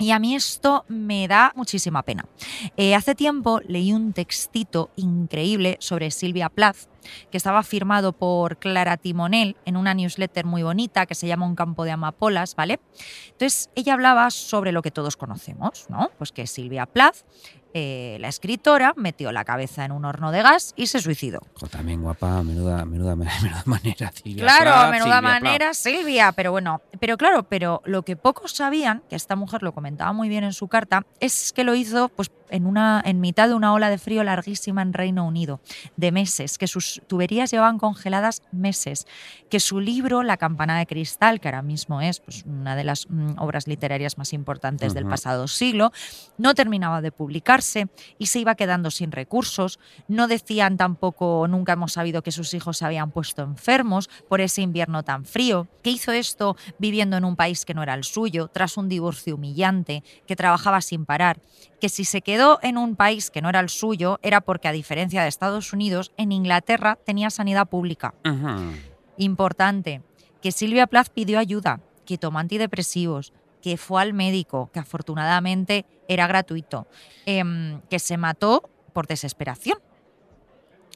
[0.03, 2.27] Y a mí esto me da muchísima pena.
[2.77, 6.89] Eh, hace tiempo leí un textito increíble sobre Silvia Plath,
[7.31, 11.57] que estaba firmado por Clara Timonel en una newsletter muy bonita que se llama Un
[11.57, 12.81] campo de amapolas, ¿vale?
[13.33, 16.11] Entonces ella hablaba sobre lo que todos conocemos, ¿no?
[16.19, 17.17] Pues que Silvia Plath,
[17.75, 21.41] eh, la escritora, metió la cabeza en un horno de gas y se suicidó.
[21.55, 24.13] Jo, también guapa, menuda, menuda, menuda manera.
[24.13, 28.53] Silvia Claro, Plath, menuda Silvia manera, Silvia, pero bueno, pero claro, pero lo que pocos
[28.53, 32.11] sabían, que esta mujer lo comentaba muy bien en su carta, es que lo hizo
[32.11, 35.61] pues en una en mitad de una ola de frío larguísima en Reino Unido,
[35.97, 39.07] de meses, que sus tuberías llevaban congeladas meses,
[39.51, 43.09] que su libro La campana de cristal, que ahora mismo es pues, una de las
[43.09, 45.93] mm, obras literarias más importantes del pasado siglo,
[46.37, 47.89] no terminaba de publicarse
[48.19, 49.79] y se iba quedando sin recursos.
[50.07, 54.61] No decían tampoco, nunca hemos sabido que sus hijos se habían puesto enfermos por ese
[54.61, 58.49] invierno tan frío, que hizo esto viviendo en un país que no era el suyo,
[58.53, 61.41] tras un divorcio humillante, que trabajaba sin parar,
[61.83, 64.73] que si se quedó en un país que no era el suyo era porque, a
[64.73, 68.15] diferencia de Estados Unidos, en Inglaterra tenía sanidad pública.
[69.17, 70.01] Importante,
[70.41, 76.29] que Silvia Plath pidió ayuda, que tomó antidepresivos, que fue al médico, que afortunadamente era
[76.29, 76.87] gratuito,
[77.27, 79.81] em, que se mató por desesperación.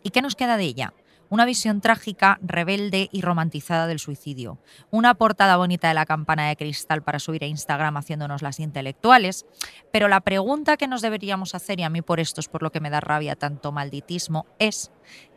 [0.05, 0.94] ¿Y qué nos queda de ella?
[1.29, 4.59] Una visión trágica, rebelde y romantizada del suicidio.
[4.91, 9.45] Una portada bonita de la campana de cristal para subir a Instagram haciéndonos las intelectuales.
[9.93, 12.71] Pero la pregunta que nos deberíamos hacer, y a mí por esto es por lo
[12.71, 14.93] que me da rabia tanto malditismo, es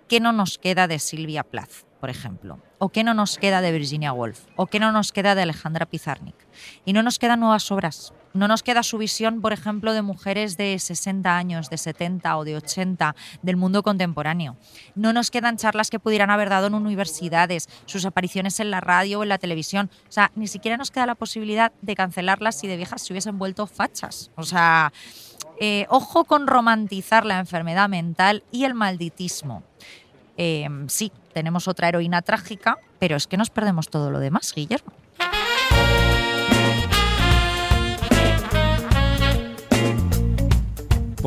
[0.07, 2.59] ¿qué no nos queda de Silvia Plath, por ejemplo?
[2.77, 4.45] ¿O qué no nos queda de Virginia Woolf?
[4.55, 6.35] ¿O qué no nos queda de Alejandra Pizarnik?
[6.85, 8.13] Y no nos quedan nuevas obras.
[8.33, 12.43] No nos queda su visión, por ejemplo, de mujeres de 60 años, de 70 o
[12.43, 14.55] de 80 del mundo contemporáneo.
[14.95, 19.19] No nos quedan charlas que pudieran haber dado en universidades, sus apariciones en la radio
[19.19, 19.89] o en la televisión.
[20.07, 23.39] O sea, ni siquiera nos queda la posibilidad de cancelarlas si de viejas se hubiesen
[23.39, 24.31] vuelto fachas.
[24.35, 24.93] O sea,
[25.59, 29.63] eh, ojo con romantizar la enfermedad mental y el malditismo.
[30.41, 34.93] Eh, sí, tenemos otra heroína trágica, pero es que nos perdemos todo lo demás, Guillermo.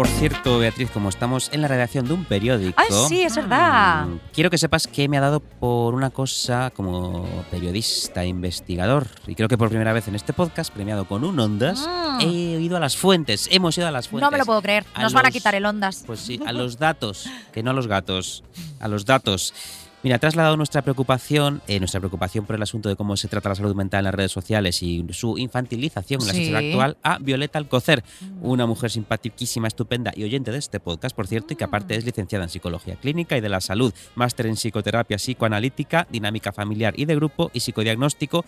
[0.02, 2.74] Por cierto, Beatriz, como estamos en la redacción de un periódico.
[2.76, 4.06] ¡Ay, sí, es verdad!
[4.06, 9.36] mm, Quiero que sepas que me ha dado por una cosa como periodista, investigador, y
[9.36, 12.20] creo que por primera vez en este podcast, premiado con un Ondas, Mm.
[12.20, 12.26] he
[12.60, 14.26] ido a las fuentes, hemos ido a las fuentes.
[14.26, 14.84] No me lo puedo creer.
[14.92, 16.02] A Nos van a los- quitar el ondas.
[16.04, 18.42] Pues sí, a los datos, que no a los gatos,
[18.80, 19.54] a los datos.
[20.02, 23.50] Mira, ha trasladado nuestra preocupación, eh, nuestra preocupación por el asunto de cómo se trata
[23.50, 26.38] la salud mental en las redes sociales y su infantilización en la Sí.
[26.40, 28.02] sociedad actual a Violeta Alcocer,
[28.40, 32.04] una mujer simpaticísima, estupenda y oyente de este podcast, por cierto, y que aparte es
[32.04, 37.04] licenciada en psicología clínica y de la salud, máster en psicoterapia psicoanalítica, dinámica familiar y
[37.04, 38.44] de grupo y psicodiagnóstico.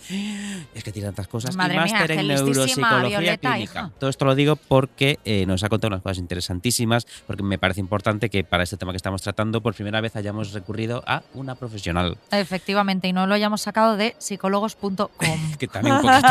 [0.74, 1.54] Es que tiene tantas cosas.
[1.54, 3.58] Madre y máster en neuropsicología Violeta, clínica.
[3.80, 3.90] hija.
[4.00, 7.78] Todo esto lo digo porque eh, nos ha contado unas cosas interesantísimas, porque me parece
[7.78, 11.54] importante que para este tema que estamos tratando, por primera vez hayamos recurrido a una
[11.54, 12.18] profesional.
[12.30, 15.08] Efectivamente, y no lo hayamos sacado de psicólogos.com.
[15.58, 16.28] Que también un poquito.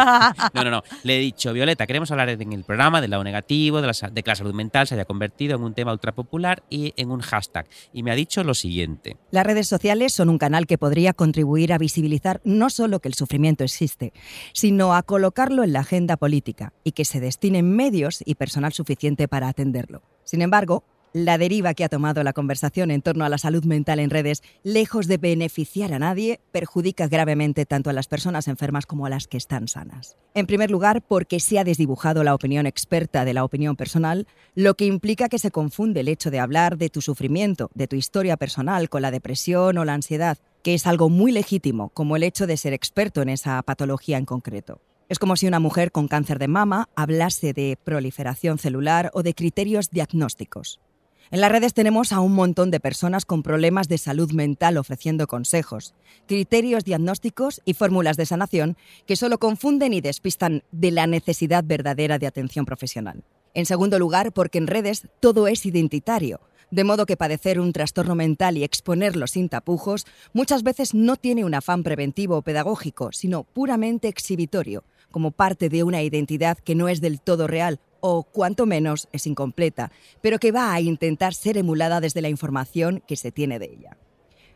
[0.53, 0.83] No, no, no.
[1.03, 4.23] Le he dicho, Violeta, queremos hablar en el programa del lado negativo, de, la, de
[4.23, 7.21] que la salud mental se haya convertido en un tema ultra popular y en un
[7.21, 7.67] hashtag.
[7.93, 9.17] Y me ha dicho lo siguiente.
[9.31, 13.13] Las redes sociales son un canal que podría contribuir a visibilizar no solo que el
[13.13, 14.13] sufrimiento existe,
[14.53, 19.27] sino a colocarlo en la agenda política y que se destinen medios y personal suficiente
[19.27, 20.01] para atenderlo.
[20.23, 23.99] Sin embargo, la deriva que ha tomado la conversación en torno a la salud mental
[23.99, 29.05] en redes, lejos de beneficiar a nadie, perjudica gravemente tanto a las personas enfermas como
[29.05, 30.17] a las que están sanas.
[30.33, 34.73] En primer lugar, porque se ha desdibujado la opinión experta de la opinión personal, lo
[34.73, 38.35] que implica que se confunde el hecho de hablar de tu sufrimiento, de tu historia
[38.35, 42.47] personal con la depresión o la ansiedad, que es algo muy legítimo, como el hecho
[42.47, 44.81] de ser experto en esa patología en concreto.
[45.09, 49.35] Es como si una mujer con cáncer de mama hablase de proliferación celular o de
[49.35, 50.79] criterios diagnósticos.
[51.33, 55.25] En las redes tenemos a un montón de personas con problemas de salud mental ofreciendo
[55.25, 55.95] consejos,
[56.27, 62.19] criterios diagnósticos y fórmulas de sanación que solo confunden y despistan de la necesidad verdadera
[62.19, 63.23] de atención profesional.
[63.55, 68.13] En segundo lugar, porque en redes todo es identitario, de modo que padecer un trastorno
[68.13, 73.43] mental y exponerlo sin tapujos muchas veces no tiene un afán preventivo o pedagógico, sino
[73.43, 78.65] puramente exhibitorio, como parte de una identidad que no es del todo real o cuanto
[78.65, 79.89] menos es incompleta,
[80.19, 83.97] pero que va a intentar ser emulada desde la información que se tiene de ella.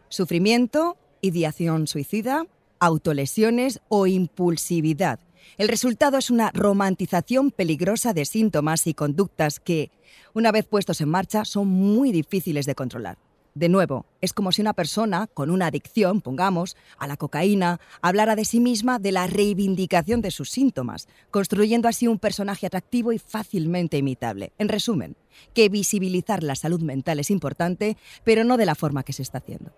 [0.09, 2.45] Sufrimiento, ideación suicida,
[2.81, 5.21] autolesiones o impulsividad.
[5.57, 9.91] El resultado es una romantización peligrosa de síntomas y conductas que,
[10.33, 13.17] una vez puestos en marcha, son muy difíciles de controlar.
[13.57, 18.35] De nuevo, es como si una persona con una adicción, pongamos, a la cocaína, hablara
[18.35, 23.17] de sí misma de la reivindicación de sus síntomas, construyendo así un personaje atractivo y
[23.17, 24.53] fácilmente imitable.
[24.59, 25.15] En resumen,
[25.55, 29.39] que visibilizar la salud mental es importante, pero no de la forma que se está
[29.39, 29.71] haciendo.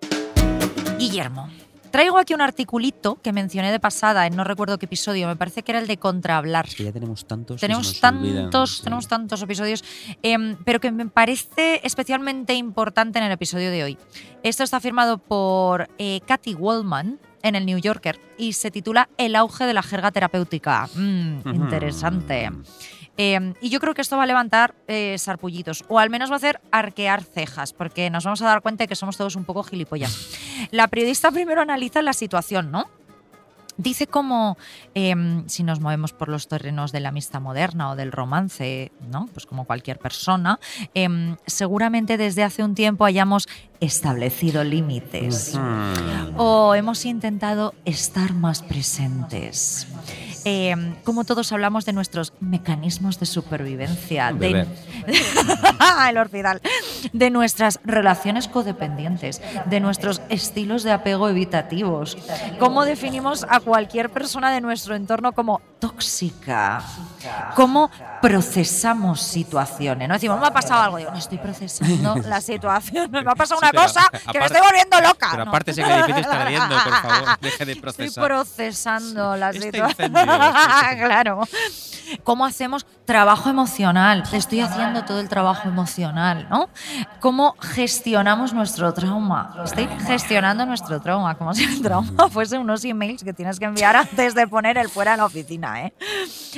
[0.97, 1.47] Guillermo.
[1.91, 5.63] Traigo aquí un articulito que mencioné de pasada en no recuerdo qué episodio, me parece
[5.63, 6.67] que era el de Contrahablar.
[6.67, 7.61] Que ya tenemos tantos.
[7.61, 8.83] Tenemos olvidan, tantos, sí.
[8.83, 9.83] tenemos tantos episodios,
[10.21, 13.97] em, pero que me parece especialmente importante en el episodio de hoy.
[14.43, 19.35] Esto está firmado por eh, Kathy Wallman en el New Yorker y se titula El
[19.35, 20.87] auge de la jerga terapéutica.
[20.93, 22.49] Mm, interesante.
[23.21, 26.35] Eh, y yo creo que esto va a levantar eh, sarpullitos, o al menos va
[26.35, 29.43] a hacer arquear cejas, porque nos vamos a dar cuenta de que somos todos un
[29.43, 30.29] poco gilipollas.
[30.71, 32.85] La periodista primero analiza la situación, ¿no?
[33.75, 34.57] Dice cómo
[34.93, 39.27] em, si nos movemos por los terrenos de la amistad moderna o del romance, ¿no?
[39.33, 40.59] Pues como cualquier persona,
[40.93, 43.47] em, seguramente desde hace un tiempo hayamos
[43.79, 45.57] establecido límites
[46.35, 49.87] o hemos intentado estar más presentes.
[50.45, 54.65] Eh, como todos hablamos de nuestros mecanismos de supervivencia, de,
[56.09, 56.61] el orfidal,
[57.13, 62.17] de nuestras relaciones codependientes, de nuestros estilos de apego evitativos.
[62.59, 66.81] ¿Cómo definimos a cualquier persona de nuestro entorno como tóxica?
[67.55, 67.89] ¿Cómo
[68.21, 70.07] procesamos situaciones?
[70.07, 73.59] No decimos, me ha pasado algo, digo, no estoy procesando la situación, me ha pasado
[73.59, 75.27] una cosa que me aparte- estoy volviendo loca.
[75.31, 75.51] Pero No.
[75.51, 78.23] aparte ese edificio está ardiendo, por favor, deje de Estoy procesar.
[78.25, 80.13] procesando la Este situación.
[80.97, 81.41] claro.
[82.23, 84.23] ¿Cómo hacemos trabajo emocional?
[84.33, 86.69] Estoy haciendo todo el trabajo emocional, ¿no?
[87.19, 89.55] ¿Cómo gestionamos nuestro trauma?
[89.63, 93.95] Estoy gestionando nuestro trauma, como si el trauma fuese unos emails que tienes que enviar
[93.95, 95.93] antes de poner el fuera en la oficina, ¿eh?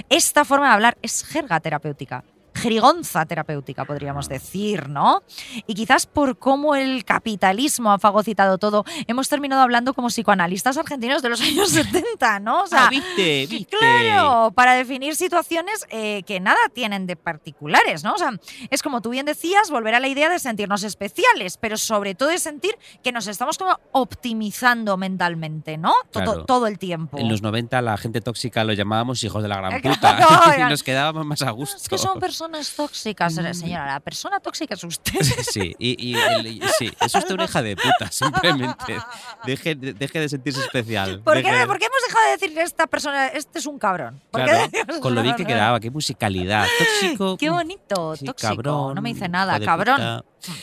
[0.10, 2.24] Esta forma de hablar es jerga terapéutica.
[2.62, 5.24] Jerigonza terapéutica, podríamos decir, ¿no?
[5.68, 11.22] Y quizás por cómo el capitalismo ha fagocitado todo, hemos terminado hablando como psicoanalistas argentinos
[11.22, 12.64] de los años 70, ¿no?
[12.64, 13.78] O sea, Ah, viste, viste.
[13.78, 18.14] Claro, para definir situaciones eh, que nada tienen de particulares, ¿no?
[18.14, 18.32] O sea,
[18.70, 22.30] es como tú bien decías, volver a la idea de sentirnos especiales, pero sobre todo
[22.30, 25.94] de sentir que nos estamos como optimizando mentalmente, ¿no?
[26.12, 26.46] Todo, Claro.
[26.46, 27.18] todo el tiempo.
[27.18, 30.54] En los 90 la gente tóxica lo llamábamos hijos de la gran Eh, puta claro,
[30.68, 31.78] y nos quedábamos más a gusto.
[31.78, 33.54] Es que son personas tóxicas, Mm.
[33.54, 33.86] señora.
[33.86, 35.14] La persona tóxica es usted.
[35.52, 38.98] Sí, y, y el- y- sí, es usted una hija de puta, simplemente.
[39.46, 41.22] Deje, de- deje de sentirse especial.
[41.22, 43.80] ¿Por qué, Deje- por qué hemos dejado de decirle a esta persona, este es un
[43.80, 44.22] cabrón?
[44.32, 46.66] ¿Por qué Claro, decimos con lo bien que quedaba, qué musicalidad.
[46.78, 47.38] Tóxico.
[47.40, 48.50] Qué bonito, sí, tóxico.
[48.56, 49.96] cabrón, no me dice nada, cabrón.
[49.98, 50.54] puta.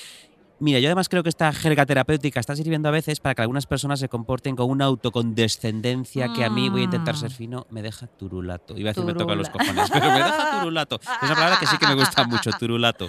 [0.61, 3.66] Mira, yo además creo que esta jerga terapéutica está sirviendo a veces para que algunas
[3.66, 7.34] personas se comporten con una autocondescendencia que a mí voy a intentar ser Mm.
[7.34, 8.76] fino, me deja turulato.
[8.76, 10.98] Iba a decir me toca los cojones, pero me deja turulato.
[11.22, 13.09] Es una palabra que sí que me gusta mucho, turulato.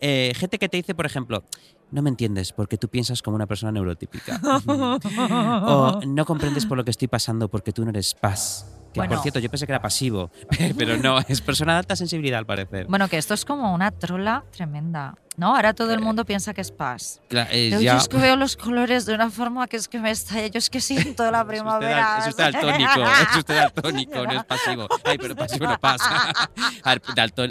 [0.00, 1.44] Eh, gente que te dice, por ejemplo,
[1.92, 4.40] no me entiendes porque tú piensas como una persona neurotípica.
[4.66, 8.66] o no comprendes por lo que estoy pasando porque tú no eres paz.
[8.92, 9.14] Que Bueno.
[9.14, 10.30] por cierto, yo pensé que era pasivo,
[10.78, 12.86] pero no, es persona de alta sensibilidad al parecer.
[12.88, 15.56] Bueno, que esto es como una trola tremenda, ¿no?
[15.56, 17.20] Ahora todo el mundo piensa que es paz.
[17.30, 19.88] Cla- eh, Pero ya- Yo es que veo los colores de una forma que es
[19.88, 20.46] que me estalla.
[20.48, 22.18] Yo es que siento la primavera.
[22.18, 24.86] es usted daltónico, es usted daltónico, no es pasivo.
[25.04, 26.30] Ay, pero pasivo no pasa.
[26.84, 27.02] A ver,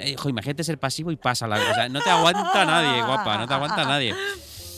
[0.01, 1.89] eh, jo, imagínate ser pasivo y pasa la cosa.
[1.89, 4.15] No te aguanta nadie, guapa, no te aguanta nadie.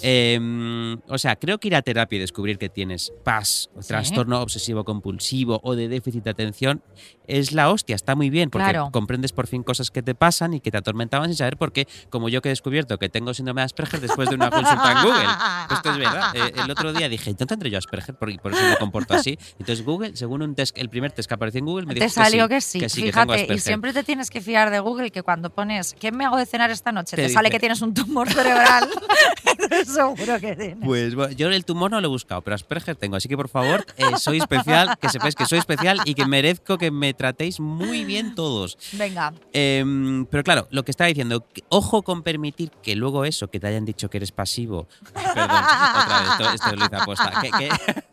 [0.06, 3.88] Eh, o sea, creo que ir a terapia y descubrir que tienes paz, o Sí.
[3.88, 6.84] trastorno obsesivo compulsivo o de déficit de atención
[7.26, 8.90] es la hostia, está muy bien porque Claro.
[8.92, 11.88] comprendes por fin cosas que te pasan y que te atormentaban sin saber por qué,
[12.10, 15.04] como yo que he descubierto que tengo síndrome de Asperger después de una consulta en
[15.08, 15.28] Google.
[15.72, 16.36] Esto es verdad.
[16.36, 18.16] Eh, el otro día dije, ¿no tendré yo Asperger?
[18.16, 19.38] Por, por eso me comporto así.
[19.58, 22.10] Entonces Google, según un test, el primer test que apareció en Google, me dijo Te
[22.10, 22.80] salió que sí.
[22.80, 25.96] que sí, que fíjate, y siempre te tienes que fiar de Google que cuando pones
[25.98, 27.16] ¿qué me hago de cenar esta noche?
[27.16, 28.90] Te Te, sale que tienes un tumor cerebral.
[29.94, 30.78] Seguro que tienes.
[30.86, 33.16] Pues bueno, yo el tumor no lo he buscado, pero Asperger tengo.
[33.16, 36.78] Así que por favor, eh, soy especial, que sepáis que soy especial y que merezco
[36.78, 38.78] que me tratéis muy bien todos.
[38.94, 43.50] Venga, Em, pero claro, lo que estaba diciendo, que- ojo con permitir que luego eso,
[43.50, 44.88] que te hayan dicho que eres pasivo.
[45.14, 47.42] Perdón, otra vez, esto, esto lo hice aposta.
[47.42, 48.04] Que, que-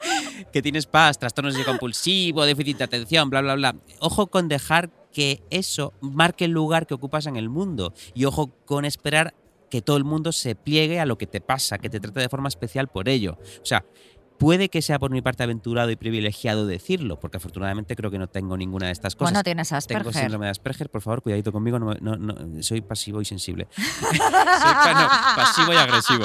[0.52, 3.76] que tienes paz, trastornos de compulsivo, déficit de atención, bla, bla, bla.
[4.00, 7.94] Ojo con dejar que eso marque el lugar que ocupas en el mundo.
[8.14, 9.34] Y ojo con esperar
[9.70, 12.28] que todo el mundo se pliegue a lo que te pasa, que te trate de
[12.28, 13.38] forma especial por ello.
[13.62, 13.84] O sea,
[14.38, 18.26] Puede que sea por mi parte aventurado y privilegiado decirlo, porque afortunadamente creo que no
[18.28, 19.32] tengo ninguna de estas cosas.
[19.32, 20.12] Bueno, tienes Tengo Asperger.
[20.12, 23.66] síndrome de Asperger, por favor, cuidadito conmigo, no, no- no- soy pasivo y sensible.
[24.10, 26.24] soy no, pasivo y agresivo.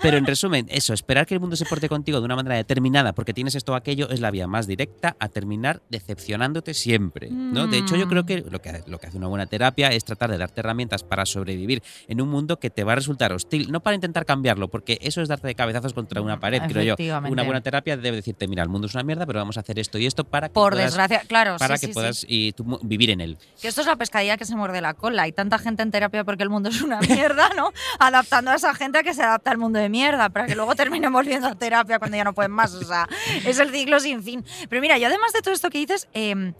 [0.00, 3.12] Pero en resumen, eso, esperar que el mundo se porte contigo de una manera determinada
[3.14, 7.28] porque tienes esto o aquello es la vía más directa a terminar decepcionándote siempre.
[7.30, 7.66] ¿no?
[7.66, 10.30] De hecho, yo creo que lo, que lo que hace una buena terapia es tratar
[10.30, 13.70] de darte herramientas para sobrevivir en un mundo que te va a resultar hostil.
[13.72, 17.20] No para intentar cambiarlo, porque eso es darte de cabezazos contra una pared, creo yo.
[17.28, 19.78] Una buena terapia debe decirte, mira, el mundo es una mierda, pero vamos a hacer
[19.78, 22.26] esto y esto para que Por puedas, desgracia, claro, para sí, que sí, puedas sí.
[22.28, 23.38] y tú mu- vivir en él.
[23.60, 25.22] Que esto es la pescadilla que se muerde la cola.
[25.22, 27.72] Hay tanta gente en terapia porque el mundo es una mierda, ¿no?
[27.98, 30.74] Adaptando a esa gente a que se adapta al mundo de mierda, para que luego
[30.74, 32.74] terminemos viendo terapia cuando ya no pueden más.
[32.74, 33.08] O sea,
[33.44, 34.44] es el ciclo sin fin.
[34.68, 36.52] Pero mira, yo además de todo esto que dices, eh,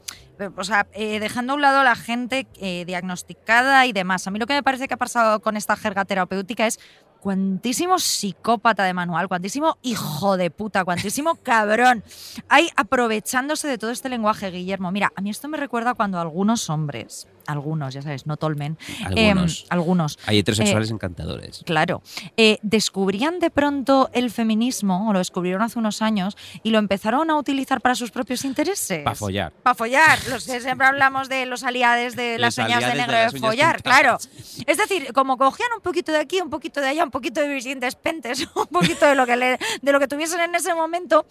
[0.93, 4.53] eh, dejando a un lado la gente eh, diagnosticada y demás, a mí lo que
[4.53, 6.79] me parece que ha pasado con esta jerga terapéutica es
[7.19, 12.03] cuantísimo psicópata de manual, cuantísimo hijo de puta, cuantísimo cabrón.
[12.49, 14.91] Hay aprovechándose de todo este lenguaje, Guillermo.
[14.91, 19.65] Mira, a mí esto me recuerda cuando algunos hombres, algunos, ya sabes, no tolmen, Algunos.
[19.69, 21.63] algunos, Hay heterosexuales eh, encantadores.
[21.65, 22.01] Claro.
[22.35, 27.29] Eh, descubrían de pronto el feminismo, o lo descubrieron hace unos años, y lo empezaron
[27.31, 29.03] a utilizar para sus propios intereses.
[29.03, 29.51] Para follar.
[29.63, 30.19] Para follar.
[30.29, 33.81] Los que siempre hablamos de los aliados de las Los uñas de negro de, follar,
[33.81, 34.17] claro.
[34.65, 37.47] Es decir, como cogían un poquito de aquí, un poquito de allá, un poquito de
[37.47, 41.25] visientes pentes, un poquito de lo que, le- de lo que tuviesen en ese momento.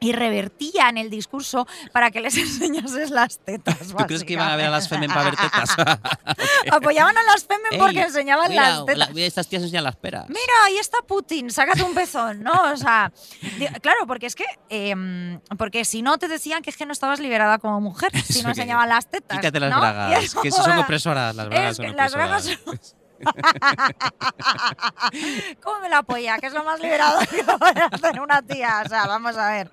[0.00, 3.78] Y revertían el discurso para que les enseñases las tetas.
[3.88, 5.70] ¿Tú crees que iban a ver a las femen para ver tetas?
[6.72, 9.14] Apoyaban a las femen porque enseñaban mira, las tetas.
[9.14, 10.28] la- estas tías enseñan las peras.
[10.28, 12.72] Mira, ahí está Putin, sácate un pezón, ¿no?
[12.72, 13.12] O sea,
[13.82, 17.20] claro, porque es que, em, porque si no te decían que es que no estabas
[17.20, 19.38] liberada como mujer, si no enseñaban las tetas.
[19.38, 21.34] Quítate las bragas, eso que eso son opresoras.
[21.34, 22.96] Las bragas es son las bragas opresoras.
[25.62, 26.38] ¿Cómo me la apoya?
[26.38, 28.82] Que es lo más liberador que puede hacer una tía.
[28.84, 29.70] O sea, vamos a ver.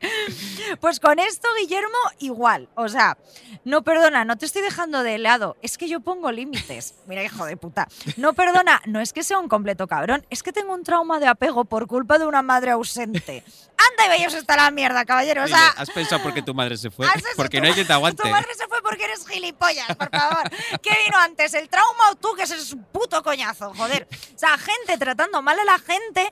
[0.79, 2.69] Pues con esto, Guillermo, igual.
[2.75, 3.17] O sea,
[3.63, 5.57] no perdona, no te estoy dejando de lado.
[5.61, 6.95] Es que yo pongo límites.
[7.07, 7.87] Mira, hijo de puta.
[8.17, 10.25] No perdona, no es que sea un completo cabrón.
[10.29, 13.43] Es que tengo un trauma de apego por culpa de una madre ausente.
[13.77, 15.43] Anda y vayas hasta la mierda, caballero.
[15.43, 17.07] O Dile, sea, ¿Has pensado por qué tu madre se fue?
[17.35, 18.23] Porque Tu no hay quien te aguante.
[18.23, 20.49] Tu madre se fue porque eres gilipollas, por favor.
[20.81, 23.73] ¿Qué vino antes, el trauma o tú, que eres un puto coñazo?
[23.75, 24.07] Joder.
[24.35, 26.31] O sea, gente tratando mal a la gente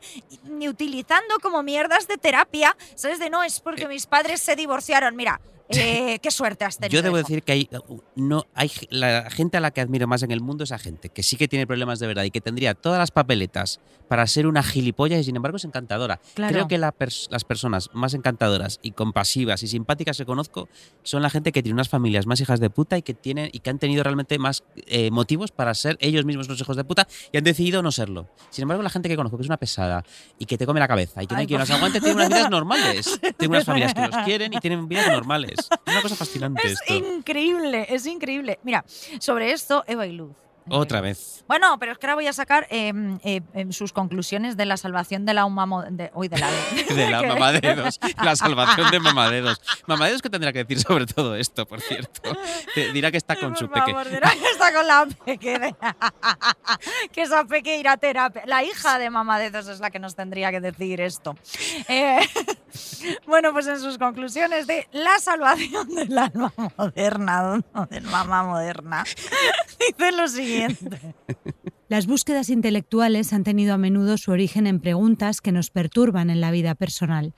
[0.60, 2.76] y utilizando como mierdas de terapia.
[2.96, 3.20] ¿Sabes?
[3.20, 5.16] De no, es porque mis padres se divorciaron.
[5.16, 5.40] Mira,
[5.70, 6.94] eh, qué suerte has tenido.
[6.94, 7.28] Yo debo hijo.
[7.28, 7.70] decir que hay,
[8.16, 11.10] no, hay la gente a la que admiro más en el mundo es a gente
[11.10, 14.46] que sí que tiene problemas de verdad y que tendría todas las papeletas para ser
[14.48, 16.20] una gilipollas y sin embargo es encantadora.
[16.36, 16.54] Claro.
[16.54, 20.70] Creo que la pers- las personas más encantadoras y compasivas y simpáticas que conozco
[21.04, 23.60] son la gente que tiene unas familias más hijas de puta y que tienen y
[23.60, 27.08] que han tenido realmente más eh, motivos para ser ellos mismos los hijos de puta
[27.32, 28.30] y han decidido no serlo.
[28.52, 30.04] Sin embargo, la gente que conozco que es una pesada
[30.38, 32.30] y que te come la cabeza y que no hay Ay, quien aguante tiene unas
[32.30, 33.20] vidas normales.
[33.38, 35.55] Tiene unas familias que los quieren y tienen vidas normales.
[35.60, 36.94] Es una cosa fascinante Es esto.
[36.94, 38.60] increíble, es increíble.
[38.64, 38.84] Mira,
[39.20, 40.32] sobre esto, Eva y Luz.
[40.68, 41.04] Otra Luz.
[41.08, 41.46] vez.
[41.48, 42.92] Bueno, pero es que ahora voy a sacar eh,
[43.70, 47.28] sus conclusiones de la salvación de la umamo, de, hoy de la De la que-
[47.28, 48.00] mamadedos.
[48.24, 49.62] La salvación de mamadedos.
[49.86, 52.36] Mamadedos, ¿qué tendrá que decir sobre todo esto, por cierto?
[52.74, 53.92] Te dirá que está con Por su peque.
[53.92, 55.60] favor, dirá que está con la peque.
[55.60, 55.76] de-
[57.12, 58.42] que esa peque irá a terapia.
[58.48, 61.36] La hija de Mamadedos es la que nos tendría que decir esto.
[61.88, 62.20] Eh,
[63.28, 69.04] bueno, pues en sus conclusiones de la salvación del alma moderna, del mamá moderna,
[69.80, 71.00] dice lo siguiente.
[71.88, 76.42] Las búsquedas intelectuales han tenido a menudo su origen en preguntas que nos perturban en
[76.42, 77.36] la vida personal.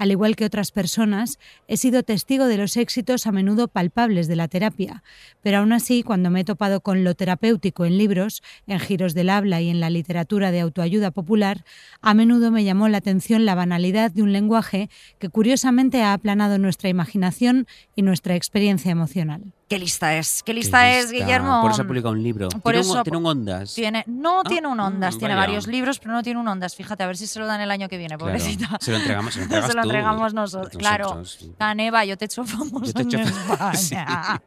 [0.00, 1.38] Al igual que otras personas,
[1.68, 5.02] he sido testigo de los éxitos a menudo palpables de la terapia,
[5.42, 9.28] pero aún así, cuando me he topado con lo terapéutico en libros, en giros del
[9.28, 11.66] habla y en la literatura de autoayuda popular,
[12.00, 14.88] a menudo me llamó la atención la banalidad de un lenguaje
[15.18, 19.52] que curiosamente ha aplanado nuestra imaginación y nuestra experiencia emocional.
[19.68, 20.42] ¿Qué lista es?
[20.42, 21.24] ¿Qué Qué lista es, lista.
[21.26, 21.60] Guillermo?
[21.62, 22.48] Por eso ha publicado un libro.
[22.48, 23.72] Por tiene, un, eso- tiene un Ondas.
[23.74, 25.46] Tiene, no Ah, tiene un Ondas, mm, tiene vaya.
[25.46, 26.74] varios libros, pero no tiene un Ondas.
[26.74, 28.32] Fíjate, a ver si se lo dan el año que viene, Claro.
[28.32, 28.78] pobrecita.
[28.80, 29.82] Se lo entregamos, se lo Se lo.
[29.90, 31.22] Entregamos nosotros, claro.
[31.58, 34.42] Caneva, yo te echo famoso Yo te en famoso, España.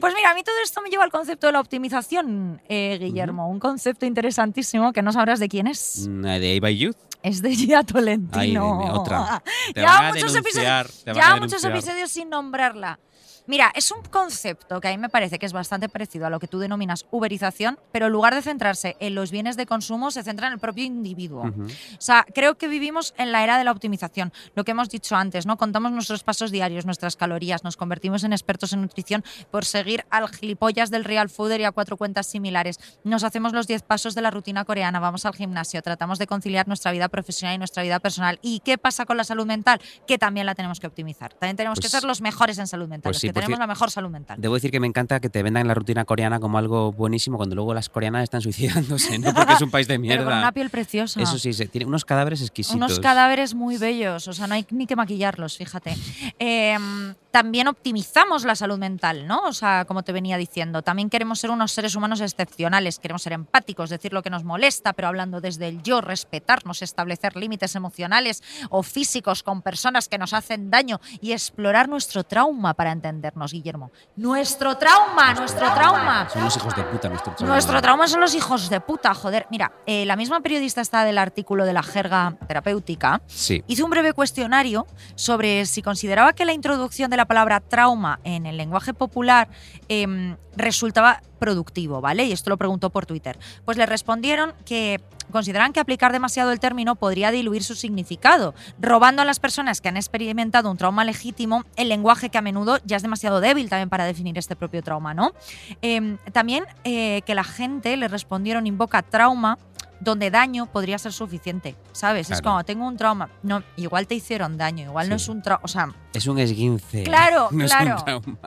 [0.00, 3.48] Pues mira, a mí todo esto me lleva al concepto de la optimización, eh, Guillermo.
[3.48, 6.06] Un concepto interesantísimo que no sabrás de quién es.
[6.08, 6.96] Mm, De Eva Youth.
[7.22, 8.78] Es de Gia Ay, Tolentino.
[8.80, 9.42] dime, otra.
[9.74, 12.98] Te Lleva van a muchos episodios, te van lleva a muchos episodios sin nombrarla.
[13.46, 16.38] Mira, es un concepto que a mí me parece que es bastante parecido a lo
[16.38, 20.22] que tú denominas uberización, pero en lugar de centrarse en los bienes de consumo, se
[20.22, 21.42] centra en el propio individuo.
[21.46, 24.32] O sea, creo que vivimos en la era de la optimización.
[24.54, 25.56] Lo que hemos dicho antes, ¿no?
[25.56, 30.28] Contamos nuestros pasos diarios, nuestras calorías, nos convertimos en expertos en nutrición por seguir al
[30.28, 32.78] gilipollas del real fooder y a cuatro cuentas similares.
[33.02, 36.68] Nos hacemos los 10 pasos de la rutina coreana, vamos al gimnasio, tratamos de conciliar
[36.68, 38.38] nuestra vida profesional y nuestra vida personal.
[38.40, 39.80] ¿Y qué pasa con la salud mental?
[40.06, 41.32] Que también la tenemos que optimizar.
[41.34, 43.90] También tenemos que Pues- ser los mejores en salud mental, pues que tenemos la mejor
[43.90, 44.36] salud mental.
[44.40, 47.54] Debo decir que me encanta que te vendan la rutina coreana como algo buenísimo cuando
[47.54, 49.32] luego las coreanas están suicidándose, ¿no?
[49.34, 50.38] Porque es un país de Pero con mierda.
[50.38, 51.20] una piel preciosa.
[51.22, 52.76] Eso sí, se- tiene unos cadáveres exquisitos.
[52.76, 55.96] Unos cadáveres muy bellos, o sea, no hay ni que maquillarlos, fíjate.
[56.38, 56.76] Eh,
[57.32, 59.40] también optimizamos la salud mental, ¿no?
[59.44, 63.32] O sea, como te venía diciendo, también queremos ser unos seres humanos excepcionales, queremos ser
[63.32, 68.42] empáticos, decir lo que nos molesta, pero hablando desde el yo, respetarnos, establecer límites emocionales
[68.68, 73.90] o físicos con personas que nos hacen daño y explorar nuestro trauma para entendernos, Guillermo.
[74.14, 76.28] Nuestro trauma, nuestro trauma.
[76.28, 77.54] Son los hijos de puta nuestro trauma.
[77.54, 79.46] Nuestro trauma son los hijos de puta, joder.
[79.50, 83.64] Mira, eh, la misma periodista está del artículo de la jerga terapéutica Sí.
[83.68, 88.46] hizo un breve cuestionario sobre si consideraba que la introducción de la palabra trauma en
[88.46, 89.48] el lenguaje popular
[89.88, 92.24] em, resultaba productivo, ¿vale?
[92.24, 93.38] Y esto lo preguntó por Twitter.
[93.64, 95.00] Pues le respondieron que
[95.32, 99.88] consideran que aplicar demasiado el término podría diluir su significado, robando a las personas que
[99.88, 103.88] han experimentado un trauma legítimo el lenguaje que a menudo ya es demasiado débil también
[103.88, 105.32] para definir este propio trauma, ¿no?
[105.80, 109.58] Em, también eh, que la gente le respondieron invoca trauma
[110.02, 112.22] donde daño podría ser suficiente, ¿sabes?
[112.30, 112.42] Es Claro.
[112.56, 113.28] como, tengo un trauma.
[113.42, 115.60] No, igual te hicieron daño, igual no es un trauma.
[115.64, 117.04] O sea, Es un esguince.
[117.04, 117.94] Claro, no claro.
[117.94, 118.38] Es un trauma.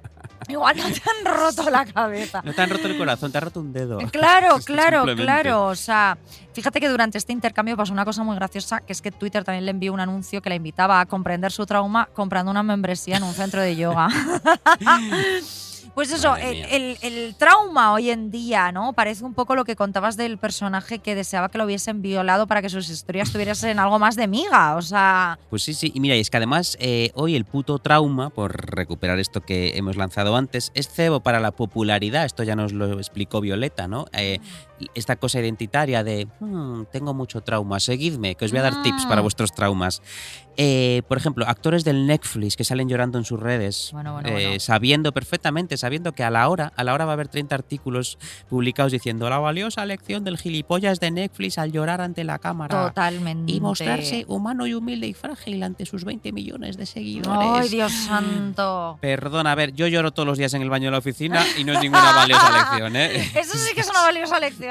[0.49, 2.41] igual no te han roto la cabeza.
[2.43, 3.97] No te han roto el corazón, te ha roto un dedo.
[4.12, 5.24] Claro, claro, Simplemente.
[5.24, 5.66] claro.
[5.68, 6.18] O sea,
[6.53, 9.64] fíjate que durante este intercambio pasó una cosa muy graciosa, que es que Twitter también
[9.66, 13.24] le envió un anuncio que la invitaba a comprender su trauma comprando una membresía en
[13.24, 14.10] un centro de yoga.
[15.95, 18.91] Pues eso, el, el- el trauma hoy en día, ¿no?
[18.93, 22.61] Parece un poco lo que contabas del personaje que deseaba que lo hubiesen violado para
[22.61, 24.75] que sus historias tuviesen algo más de miga.
[24.75, 25.91] O sea, Pues sí, sí.
[25.95, 29.77] Y mira, y es que además eh, hoy el puto trauma, por recuperar esto que
[29.77, 32.25] hemos lanzado antes, es cebo para la popularidad.
[32.25, 34.05] Esto ya nos lo explicó Violeta, ¿no?
[34.11, 34.39] Eh,
[34.93, 39.05] esta cosa identitaria de "Hmm, tengo mucho trauma, seguidme, que os voy a dar tips
[39.05, 39.21] para Ah.
[39.21, 40.01] vuestros traumas.
[40.57, 44.32] Eh, por ejemplo, actores del Netflix que salen llorando en sus redes, Bueno, bueno, eh,
[44.47, 44.59] bueno.
[44.61, 48.17] sabiendo perfectamente, sabiendo que a la hora, a la hora va a haber 30 artículos
[48.49, 53.51] publicados diciendo la valiosa lección del gilipollas de Netflix al llorar ante la cámara totalmente.
[53.51, 57.49] y mostrarse humano y humilde y frágil ante sus 20 millones de seguidores.
[57.63, 58.97] ¡Ay, Dios santo!
[59.01, 61.63] Perdona, a ver, yo lloro todos los días en el baño de la oficina y
[61.65, 63.30] no es ninguna valiosa lección, ¿eh?
[63.36, 64.64] Eso sí que es una valiosa lección.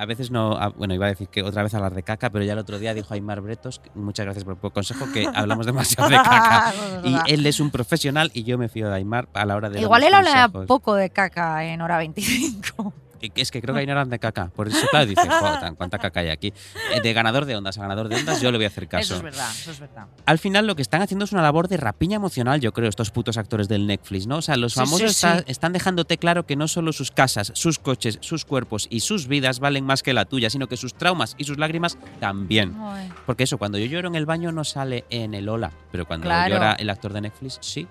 [0.00, 2.44] A, veces no, a- bueno, iba a decir que otra vez hablar de caca, pero
[2.44, 6.08] ya el otro día dijo Aymar Bretos, muchas gracias por el consejo, que hablamos demasiado
[6.10, 6.72] de caca.
[7.04, 9.80] Y él es un profesional y yo me fío de Aymar a la hora de
[9.80, 12.92] Igual él habla poco de caca en hora 25.
[13.34, 14.48] Es que creo que hay ignoran de caca.
[14.48, 16.52] Por eso, claro, dice, "Joder, ¿cuánta caca hay aquí?
[16.94, 19.02] Eh, De ganador de ondas a ganador de ondas, yo le voy a hacer caso.
[19.02, 20.06] Eso es verdad, eso es verdad.
[20.26, 23.10] Al final lo que están haciendo es una labor de rapiña emocional, yo creo, estos
[23.10, 24.38] putos actores del Netflix, ¿no?
[24.38, 25.44] O sea, los Sí, famosos sí, está- sí.
[25.48, 29.60] están dejándote claro que no solo sus casas, sus coches, sus cuerpos y sus vidas
[29.60, 32.74] valen más que la tuya, sino que sus traumas y sus lágrimas también.
[32.80, 36.06] Ay, Porque eso, cuando yo lloro en el baño no sale en el hola, pero
[36.06, 36.54] cuando Claro.
[36.54, 37.86] llora el actor de Netflix, sí,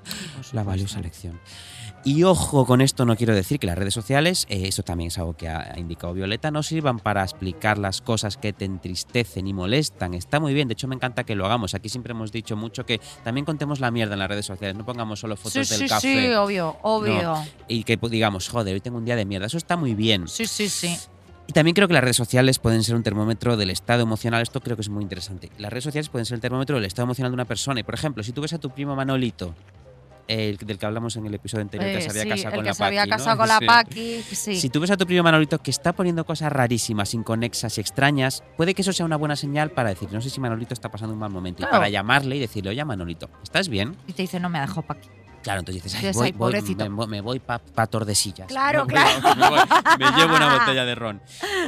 [0.53, 1.39] la valiosa lección.
[2.07, 5.17] Y ojo con esto, no quiero decir que las redes sociales, eh, eso también es
[5.17, 9.53] algo que ha indicado Violeta, no sirvan para explicar las cosas que te entristecen y
[9.53, 10.13] molestan.
[10.13, 11.73] Está muy bien, de hecho me encanta que lo hagamos.
[11.73, 14.85] Aquí siempre hemos dicho mucho que también contemos la mierda en las redes sociales, no
[14.85, 17.43] pongamos solo Sí, fotos del sí, café sí, obvio, obvio.
[17.67, 19.47] y que pues, digamos, joder, hoy tengo un día de mierda.
[19.47, 20.27] Eso está muy bien.
[20.27, 20.95] Sí, sí, sí.
[21.47, 24.43] Y también creo que las redes sociales pueden ser un termómetro del estado emocional.
[24.43, 25.49] Esto creo que es muy interesante.
[25.57, 27.79] Las redes sociales pueden ser el termómetro del estado emocional de una persona.
[27.79, 29.55] Y, por ejemplo, si tú ves a tu primo Manolito,
[30.27, 32.55] el del que hablamos en el episodio anterior, que Eh, se había sí, casado el
[32.55, 33.65] con que la se había casado con la Sí.
[33.65, 34.55] Paqui, sí.
[34.59, 38.43] Si tú ves a tu primo Manolito que está poniendo cosas rarísimas, inconexas y extrañas,
[38.57, 41.13] puede que eso sea una buena señal para decir, no sé si Manolito está pasando
[41.13, 41.57] un mal momento.
[41.57, 41.75] Claro.
[41.75, 43.95] Y para llamarle y decirle, oye, Manolito, ¿estás bien?
[44.07, 45.09] Y te dice, no me ha dejado Paqui.
[45.45, 46.89] Claro, entonces dices, ay, voy, voy- pobrecito.
[46.89, 48.47] me, me voy para Tordesillas.
[48.47, 49.21] Claro, Me- claro.
[49.37, 49.59] Me, voy,
[49.99, 51.21] me llevo una botella de ron.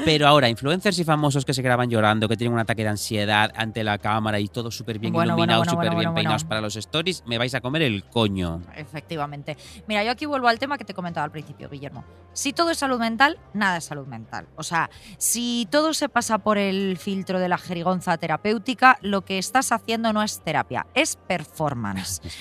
[0.03, 3.51] Pero ahora, influencers y famosos que se graban llorando, que tienen un ataque de ansiedad
[3.55, 6.15] ante la cámara y todo súper bien Bueno, bueno, iluminado, bueno, súper bueno, bien bueno,
[6.15, 6.49] peinados bueno.
[6.49, 8.63] para los stories, me vais a comer el coño.
[8.75, 9.55] Efectivamente.
[9.88, 12.03] Mira, yo aquí vuelvo al tema que te comentaba al principio, Guillermo.
[12.34, 14.47] Si todo es salud mental, nada es salud mental.
[14.55, 19.38] O sea, si todo se pasa por el filtro de la jerigonza terapéutica, lo que
[19.38, 22.21] estás haciendo no es terapia, es performance.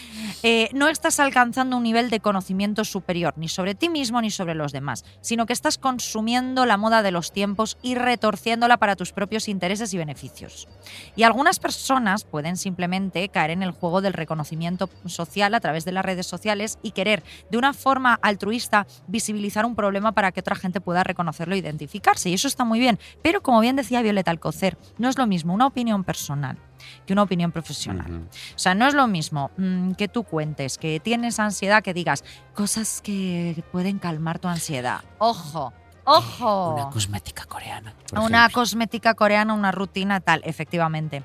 [0.42, 4.54] Eh, no estás alcanzando un nivel de conocimiento superior, ni sobre ti mismo ni sobre
[4.54, 9.12] los demás, sino que estás consumiendo la moda de los tiempos y retorciéndola para tus
[9.12, 10.68] propios intereses y beneficios.
[11.16, 15.92] Y algunas personas pueden simplemente caer en el juego del reconocimiento social a través de
[15.92, 20.56] las redes sociales y querer de una forma altruista visibilizar un problema para que otra
[20.56, 22.30] gente pueda reconocerlo e identificarse.
[22.30, 22.98] Y eso está muy bien.
[23.22, 26.58] Pero como bien decía Violeta Alcocer, no es lo mismo una opinión personal
[27.04, 28.28] que una opinión profesional.
[28.54, 32.24] O sea, no es lo mismo mm, que tú cuentes que tienes ansiedad, que digas
[32.54, 35.02] cosas que pueden calmar tu ansiedad.
[35.18, 35.72] Ojo,
[36.06, 36.74] ojo.
[36.74, 37.94] Una cosmética coreana.
[38.12, 38.62] Una ejemplo.
[38.62, 41.24] cosmética coreana, una rutina tal, efectivamente.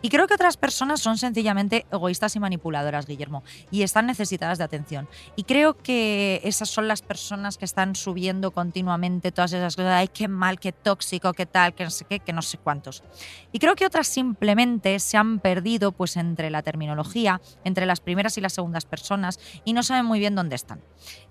[0.00, 4.64] Y creo que otras personas son sencillamente egoístas y manipuladoras, Guillermo, y están necesitadas de
[4.64, 5.08] atención.
[5.36, 10.08] Y creo que esas son las personas que están subiendo continuamente todas esas cosas, ay,
[10.08, 13.02] qué mal, qué tóxico, qué tal, que no sé qué, que no sé cuántos.
[13.52, 18.38] Y creo que otras simplemente se han perdido pues entre la terminología, entre las primeras
[18.38, 20.80] y las segundas personas, y no saben muy bien dónde están.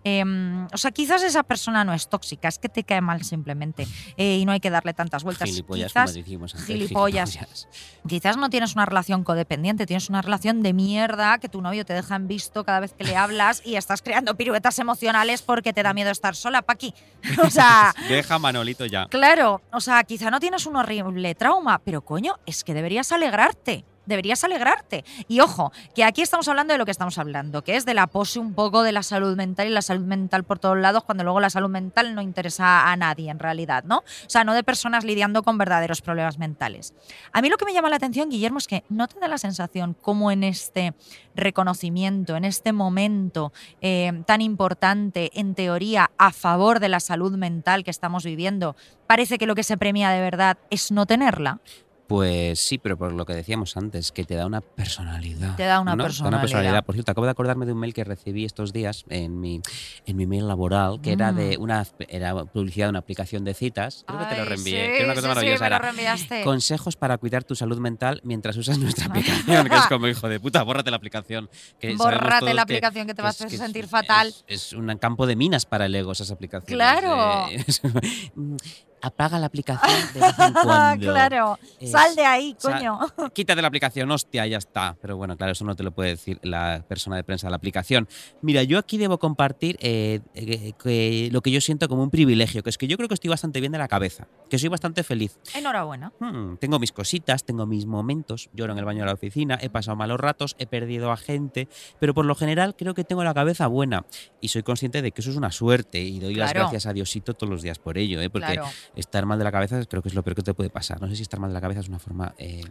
[0.03, 3.87] Em, o sea, quizás esa persona no es tóxica, es que te cae mal simplemente
[4.17, 5.47] eh, y no hay que darle tantas vueltas.
[5.47, 7.31] Gilipollas, quizás, como decimos antes, gilipollas.
[7.31, 7.67] gilipollas.
[8.07, 11.93] quizás no tienes una relación codependiente, tienes una relación de mierda que tu novio te
[11.93, 15.83] deja en visto cada vez que le hablas y estás creando piruetas emocionales porque te
[15.83, 16.93] da miedo estar sola, Paqui.
[17.45, 19.05] O sea, Deja Manolito ya.
[19.07, 23.85] Claro, o sea, quizá no tienes un horrible trauma, pero coño, es que deberías alegrarte.
[24.09, 25.05] Deberías alegrarte.
[25.27, 28.07] Y ojo, que aquí estamos hablando de lo que estamos hablando, que es de la
[28.07, 31.23] pose un poco de la salud mental y la salud mental por todos lados, cuando
[31.23, 33.99] luego la salud mental no interesa a nadie en realidad, ¿no?
[33.99, 36.93] O sea, no de personas lidiando con verdaderos problemas mentales.
[37.31, 39.37] A mí lo que me llama la atención, Guillermo, es que no te da la
[39.37, 40.93] sensación como en este
[41.35, 47.83] reconocimiento, en este momento eh, tan importante, en teoría, a favor de la salud mental
[47.83, 48.75] que estamos viviendo,
[49.07, 51.59] parece que lo que se premia de verdad es no tenerla.
[52.09, 55.55] Pues sí, pero por lo que decíamos antes, que te da una personalidad.
[55.55, 56.83] Te da una personalidad.
[56.83, 59.61] Por cierto, acabo de acordarme de un mail que recibí estos días en mi,
[60.07, 61.61] en mi mail laboral, que era de Mm.
[61.61, 64.05] una era publicidad de una aplicación de citas.
[64.07, 64.85] Creo que te lo reenvié.
[64.85, 65.63] sí, que era una cosa sí, sí, maravillosa.
[65.65, 66.43] me lo reenviaste.
[66.43, 70.39] Consejos para cuidar tu salud mental mientras usas nuestra aplicación, que es como hijo de
[70.39, 71.47] puta, bórrate la aplicación.
[71.79, 74.29] Que Bórrate la aplicación que te vas a es- sentir fatal.
[74.29, 76.75] Es, es un campo de minas para el ego esas aplicaciones.
[76.75, 77.47] Claro.
[77.51, 77.63] Eh,
[79.01, 81.11] apaga la aplicación de vez en cuando.
[81.13, 82.99] claro, Es- sal de ahí, o sea, coño.
[83.33, 84.97] Quítate la aplicación, hostia, ya está.
[85.01, 87.57] Pero bueno, claro, eso no te lo puede decir la persona de prensa de la
[87.57, 88.07] aplicación.
[88.41, 92.63] Mira, yo aquí debo compartir eh, eh, que lo que yo siento como un privilegio,
[92.63, 95.03] que es que yo creo que estoy bastante bien de la cabeza, que soy bastante
[95.03, 95.37] feliz.
[95.55, 96.11] Enhorabuena.
[96.19, 99.69] Hmm, tengo mis cositas, tengo mis momentos, lloro en el baño de la oficina, he
[99.69, 101.67] pasado malos ratos, he perdido a gente,
[101.99, 104.05] pero por lo general creo que tengo la cabeza buena
[104.41, 107.33] y soy consciente de que eso es una suerte y doy las gracias a Diosito
[107.33, 108.29] todos los días por ello, ¿eh?
[108.29, 108.67] porque Claro.
[108.95, 110.99] Estar mal de la cabeza creo que es lo peor que te puede pasar.
[111.01, 112.63] No sé si estar mal de la cabeza es una forma eh,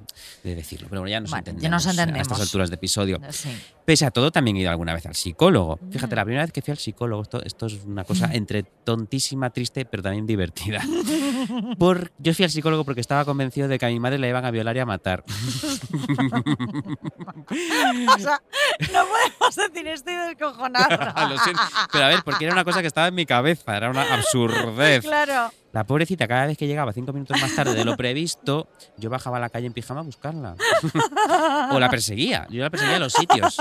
[0.45, 1.73] de decirlo, pero bueno, ya nos Bueno, ya entendemos.
[1.73, 2.27] nos A entendemos.
[2.27, 3.21] estas alturas de episodio.
[3.31, 3.51] Sí.
[3.85, 5.79] Pese a todo, también he ido alguna vez al psicólogo.
[5.91, 6.19] Fíjate, Mm.
[6.19, 9.85] la primera vez que fui al psicólogo, esto, esto es una cosa entre tontísima, triste,
[9.85, 10.81] pero también divertida.
[11.79, 14.45] Por, yo fui al psicólogo porque estaba convencido de que a mi madre la iban
[14.45, 15.25] a violar y a matar.
[17.51, 18.41] O sea,
[18.93, 21.15] no podemos decir esto y descojonar.
[21.31, 21.63] Lo siento.
[21.93, 25.03] Pero a ver, porque era una cosa que estaba en mi cabeza, era una absurdez.
[25.05, 25.51] Claro.
[25.73, 29.37] La pobrecita, cada vez que llegaba cinco minutos más tarde de lo previsto, yo bajaba
[29.37, 30.57] a la calle en pijama a buscarla.
[31.73, 33.61] o la perseguía, yo la perseguía a los sitios.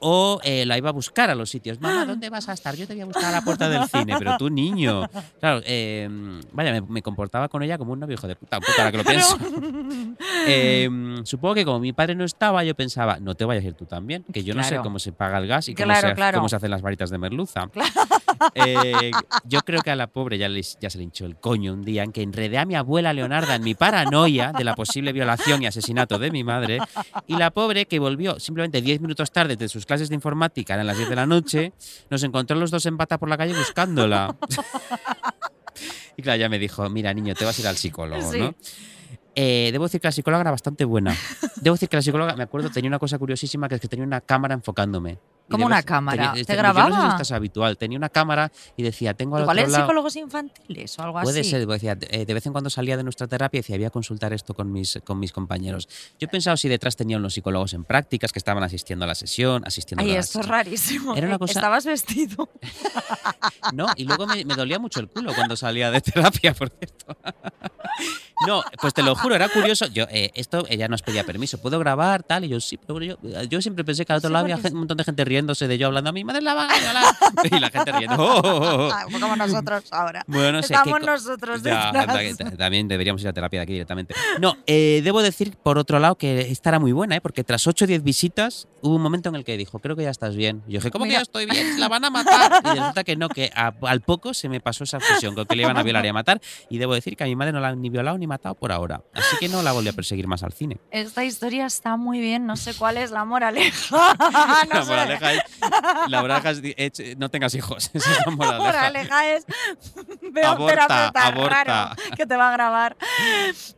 [0.00, 1.78] O eh, la iba a buscar a los sitios.
[1.80, 2.74] Mamá, ¿dónde vas a estar?
[2.74, 5.08] Yo te voy a buscar a la puerta del cine, pero tú niño.
[5.38, 6.08] Claro, eh,
[6.52, 8.98] vaya, me, me comportaba con ella como un novio hijo de puta, puta, ahora que
[8.98, 9.38] lo pienso.
[10.46, 10.88] Eh,
[11.24, 13.84] supongo que como mi padre no estaba, yo pensaba, no te vayas a ir tú
[13.84, 14.82] también, que yo no sé Claro.
[14.84, 16.38] cómo se paga el gas y cómo, Claro, se, claro.
[16.38, 17.68] cómo se hacen las varitas de merluza.
[18.54, 19.10] Eh,
[19.44, 21.82] yo creo que a la pobre ya, le- ya se le hinchó el coño un
[21.82, 25.62] día en que enredé a mi abuela Leonarda en mi paranoia de la posible violación
[25.62, 26.78] y asesinato de mi madre.
[27.26, 30.86] Y la pobre que volvió simplemente 10 minutos tarde de sus clases de informática, eran
[30.86, 31.72] las 10 de la noche,
[32.10, 34.34] nos encontró los dos en bata por la calle buscándola.
[36.16, 38.38] Y claro, ya me dijo, mira niño, te vas a ir al psicólogo, Sí.
[38.40, 38.54] ¿no?
[39.38, 41.14] Eh, debo decir que la psicóloga era bastante buena.
[41.60, 44.06] Debo decir que la psicóloga, me acuerdo, tenía una cosa curiosísima que es que tenía
[44.06, 45.18] una cámara enfocándome.
[45.48, 46.32] Y ¿Cómo de una cámara?
[46.32, 47.00] tenía- ¿Te yo No sé grababa?
[47.02, 47.76] si esto es habitual.
[47.78, 49.84] Tenía una cámara y decía, tengo al Igual otro en lado...
[49.84, 51.50] psicólogos infantiles o algo Puede así.
[51.50, 53.90] ser, decía, eh, de vez en cuando salía de nuestra terapia y decía, voy a
[53.90, 55.88] consultar esto con mis, con mis compañeros.
[56.18, 59.14] Yo he pensado si detrás tenían los psicólogos en prácticas que estaban asistiendo a la
[59.14, 61.14] sesión, asistiendo Ay, a la esto es rarísimo.
[61.14, 62.48] Era una Eh, cosa- Estabas vestido.
[63.72, 67.16] No, y luego me, me dolía mucho el culo cuando salía de terapia, por cierto.
[68.46, 69.86] No, pues te lo juro, era curioso.
[69.86, 71.56] Yo, eh, esto ella nos pedía permiso.
[71.56, 72.22] ¿Puedo grabar?
[72.22, 72.44] Tal.
[72.44, 73.16] Y yo, sí, pero yo,
[73.48, 75.78] yo siempre pensé que al otro Sí, lado había un montón de gente riéndose de
[75.78, 77.04] yo hablando a mi madre la va a violar".
[77.44, 78.16] Y la gente riendo.
[78.18, 78.90] "Oh, oh, oh, oh".
[78.92, 80.24] Ah, Como nosotros ahora.
[80.26, 80.74] Bueno, no sé.
[80.74, 81.92] Estamos nosotros Ya,
[82.58, 84.14] también deberíamos ir a terapia de aquí directamente.
[84.40, 87.20] No, eh, debo decir, por otro lado, que esta era muy buena, ¿eh?
[87.20, 90.02] porque tras 8 o 10 visitas hubo un momento en el que dijo, creo que
[90.04, 90.62] ya estás bien.
[90.66, 91.78] Y yo dije, ¿cómo que ya estoy bien?
[91.80, 92.62] La van a matar.
[92.66, 95.56] Y resulta que no, que a- al poco se me pasó esa obsesión con que
[95.56, 96.40] le iban a violar y a matar.
[96.68, 98.72] Y debo decir que a mi madre no la han ni violado ni matado por
[98.72, 99.02] ahora.
[99.14, 100.78] Así que no la volví a perseguir más al cine.
[100.90, 103.96] Esta historia está muy bien, no sé cuál es la moraleja.
[104.72, 105.42] No la moraleja es,
[106.08, 107.90] la moraleja es, eh, no tengas hijos.
[107.92, 108.32] Esa es La
[110.50, 111.64] Aborta, aborta.
[111.64, 112.96] raro que te va a grabar.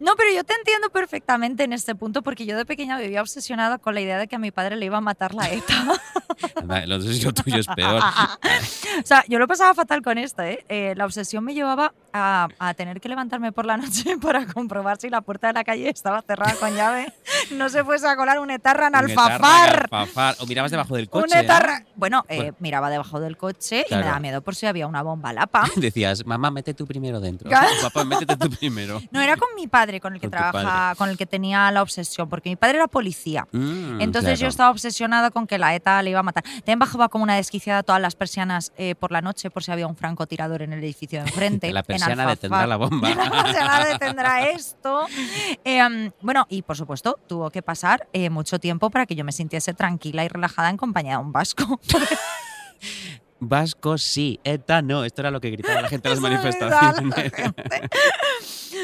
[0.01, 3.79] No, pero yo te entiendo perfectamente en este punto porque yo de pequeña vivía obsesionada
[3.79, 5.85] con la idea de que a mi padre le iba a matar la ETA.
[6.87, 8.03] Lo tuyo es peor.
[9.03, 10.65] O sea, yo lo pasaba fatal con esto, ¿eh?
[10.69, 14.99] Eh, la obsesión me llevaba a, a tener que levantarme por la noche para comprobar
[15.01, 17.13] si la puerta de la calle estaba cerrada con llave.
[17.53, 20.37] No se fuese a colar un etarra en Un etarra en alfafar.
[20.41, 21.27] O mirabas debajo del coche.
[21.27, 21.85] Un ¿eh?
[21.97, 22.57] Bueno, eh, Bueno.
[22.61, 25.65] miraba debajo del coche y me daba miedo por si había una bomba lapa.
[25.77, 27.49] Decías, mamá, mete tú primero dentro.
[27.49, 27.69] Claro.
[27.83, 29.01] Papá, métete tú primero.
[29.11, 32.29] No, era con mi padre con el que trabaja, con el que tenía la obsesión,
[32.29, 33.47] porque mi padre era policía.
[33.53, 36.43] Mm, Entonces yo estaba obsesionada con que la ETA le iba a matar.
[36.45, 39.87] También bajaba como una desquiciada todas las persianas eh, por la noche por si había
[39.87, 41.73] un francotirador en el edificio de enfrente.
[41.73, 42.37] La persiana Alfafar.
[42.37, 43.09] detendrá la bomba.
[43.15, 45.07] La persiana detendrá esto.
[45.65, 49.25] Eh, um, bueno, y por supuesto, tuvo que pasar eh, mucho tiempo para que yo
[49.25, 51.81] me sintiese tranquila y relajada en compañía de un vasco.
[53.41, 55.05] Vasco sí, ETA no.
[55.05, 57.33] Esto era lo que gritaba la gente en las manifestaciones.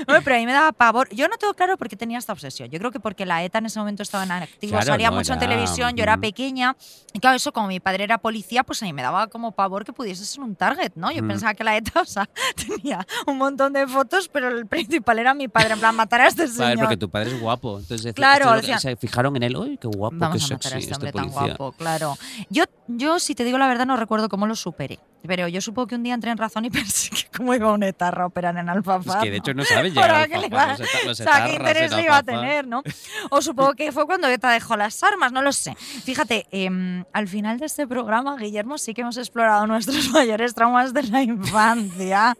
[0.06, 1.08] Bueno, pero a mí me daba pavor.
[1.14, 2.68] Yo no tengo claro por qué tenía esta obsesión.
[2.70, 5.16] Yo creo que porque la ETA en ese momento estaba en activo, Claro, salía no,
[5.16, 6.20] mucho en televisión, yo era mm.
[6.20, 6.76] pequeña.
[7.12, 9.84] Y claro, eso como mi padre era policía, pues a mí me daba como pavor
[9.84, 11.10] que pudiese ser un target, ¿no?
[11.10, 11.28] Yo Mm.
[11.28, 15.34] pensaba que la ETA, o sea, tenía un montón de fotos, pero el principal era
[15.34, 16.60] mi padre, en plan, matar a este señor.
[16.68, 17.78] Vale, porque tu padre es guapo.
[17.80, 19.56] Entonces Claro, esto es lo que- decían- se fijaron en él.
[19.56, 22.16] ¡Uy, qué guapo, Vamos qué a matar a sexy este hombre tan guapo, claro.
[22.50, 24.98] Yo, yo, si te digo la verdad, no recuerdo cómo lo superé.
[25.26, 27.82] Pero yo supongo que un día entré en razón y pensé que cómo iba un
[27.82, 29.22] etarra a operar en Es Alfafar.
[29.22, 30.76] que de hecho no sabes Para llegar al va-
[31.06, 32.82] los o sea, qué interés le iba a tener, ¿no?
[33.30, 35.74] O supongo que fue cuando ETA dejó las armas, no lo sé.
[35.76, 40.92] Fíjate, em, al final de este programa, Guillermo, sí que hemos explorado nuestros mayores traumas
[40.92, 42.36] de la infancia.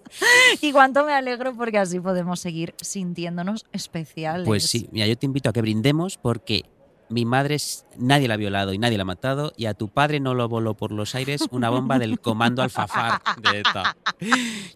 [0.61, 4.47] Y cuánto me alegro porque así podemos seguir sintiéndonos especiales.
[4.47, 6.65] Pues sí, mira, yo te invito a que brindemos porque
[7.09, 9.89] mi madre es- nadie la ha violado y nadie la ha matado y a tu
[9.89, 13.97] padre no lo voló por los aires una bomba del comando Alfafar de ETA.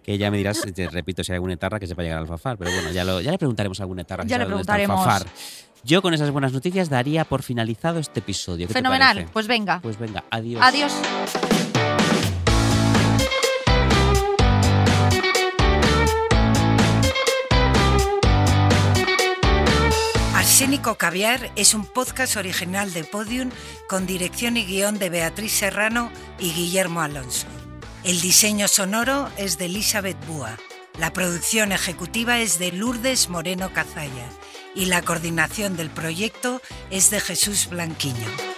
[0.02, 2.56] Que ya me dirás, te repito, si hay alguna etarra que sepa llegar al Alfafar,
[2.58, 4.74] pero bueno, ya, lo- ya le preguntaremos a alguna etarra que Ya le dónde está
[4.74, 5.06] preguntaremos.
[5.06, 5.32] Alfafar.
[5.84, 8.66] Yo con esas buenas noticias daría por finalizado este episodio.
[8.66, 9.80] ¿Qué te Fenomenal, pues venga.
[9.80, 10.60] Pues venga, adiós.
[10.62, 10.92] Adiós.
[20.58, 23.52] Arsénico Caviar es un podcast original de Podium
[23.88, 27.46] con dirección y guion de Beatriz Serrano y Guillermo Alonso.
[28.02, 30.56] El diseño sonoro es de Elizabeth Búa.
[30.98, 34.28] La producción ejecutiva es de Lourdes Moreno Cazalla
[34.74, 38.57] y la coordinación del proyecto es de Jesús Blanquiño.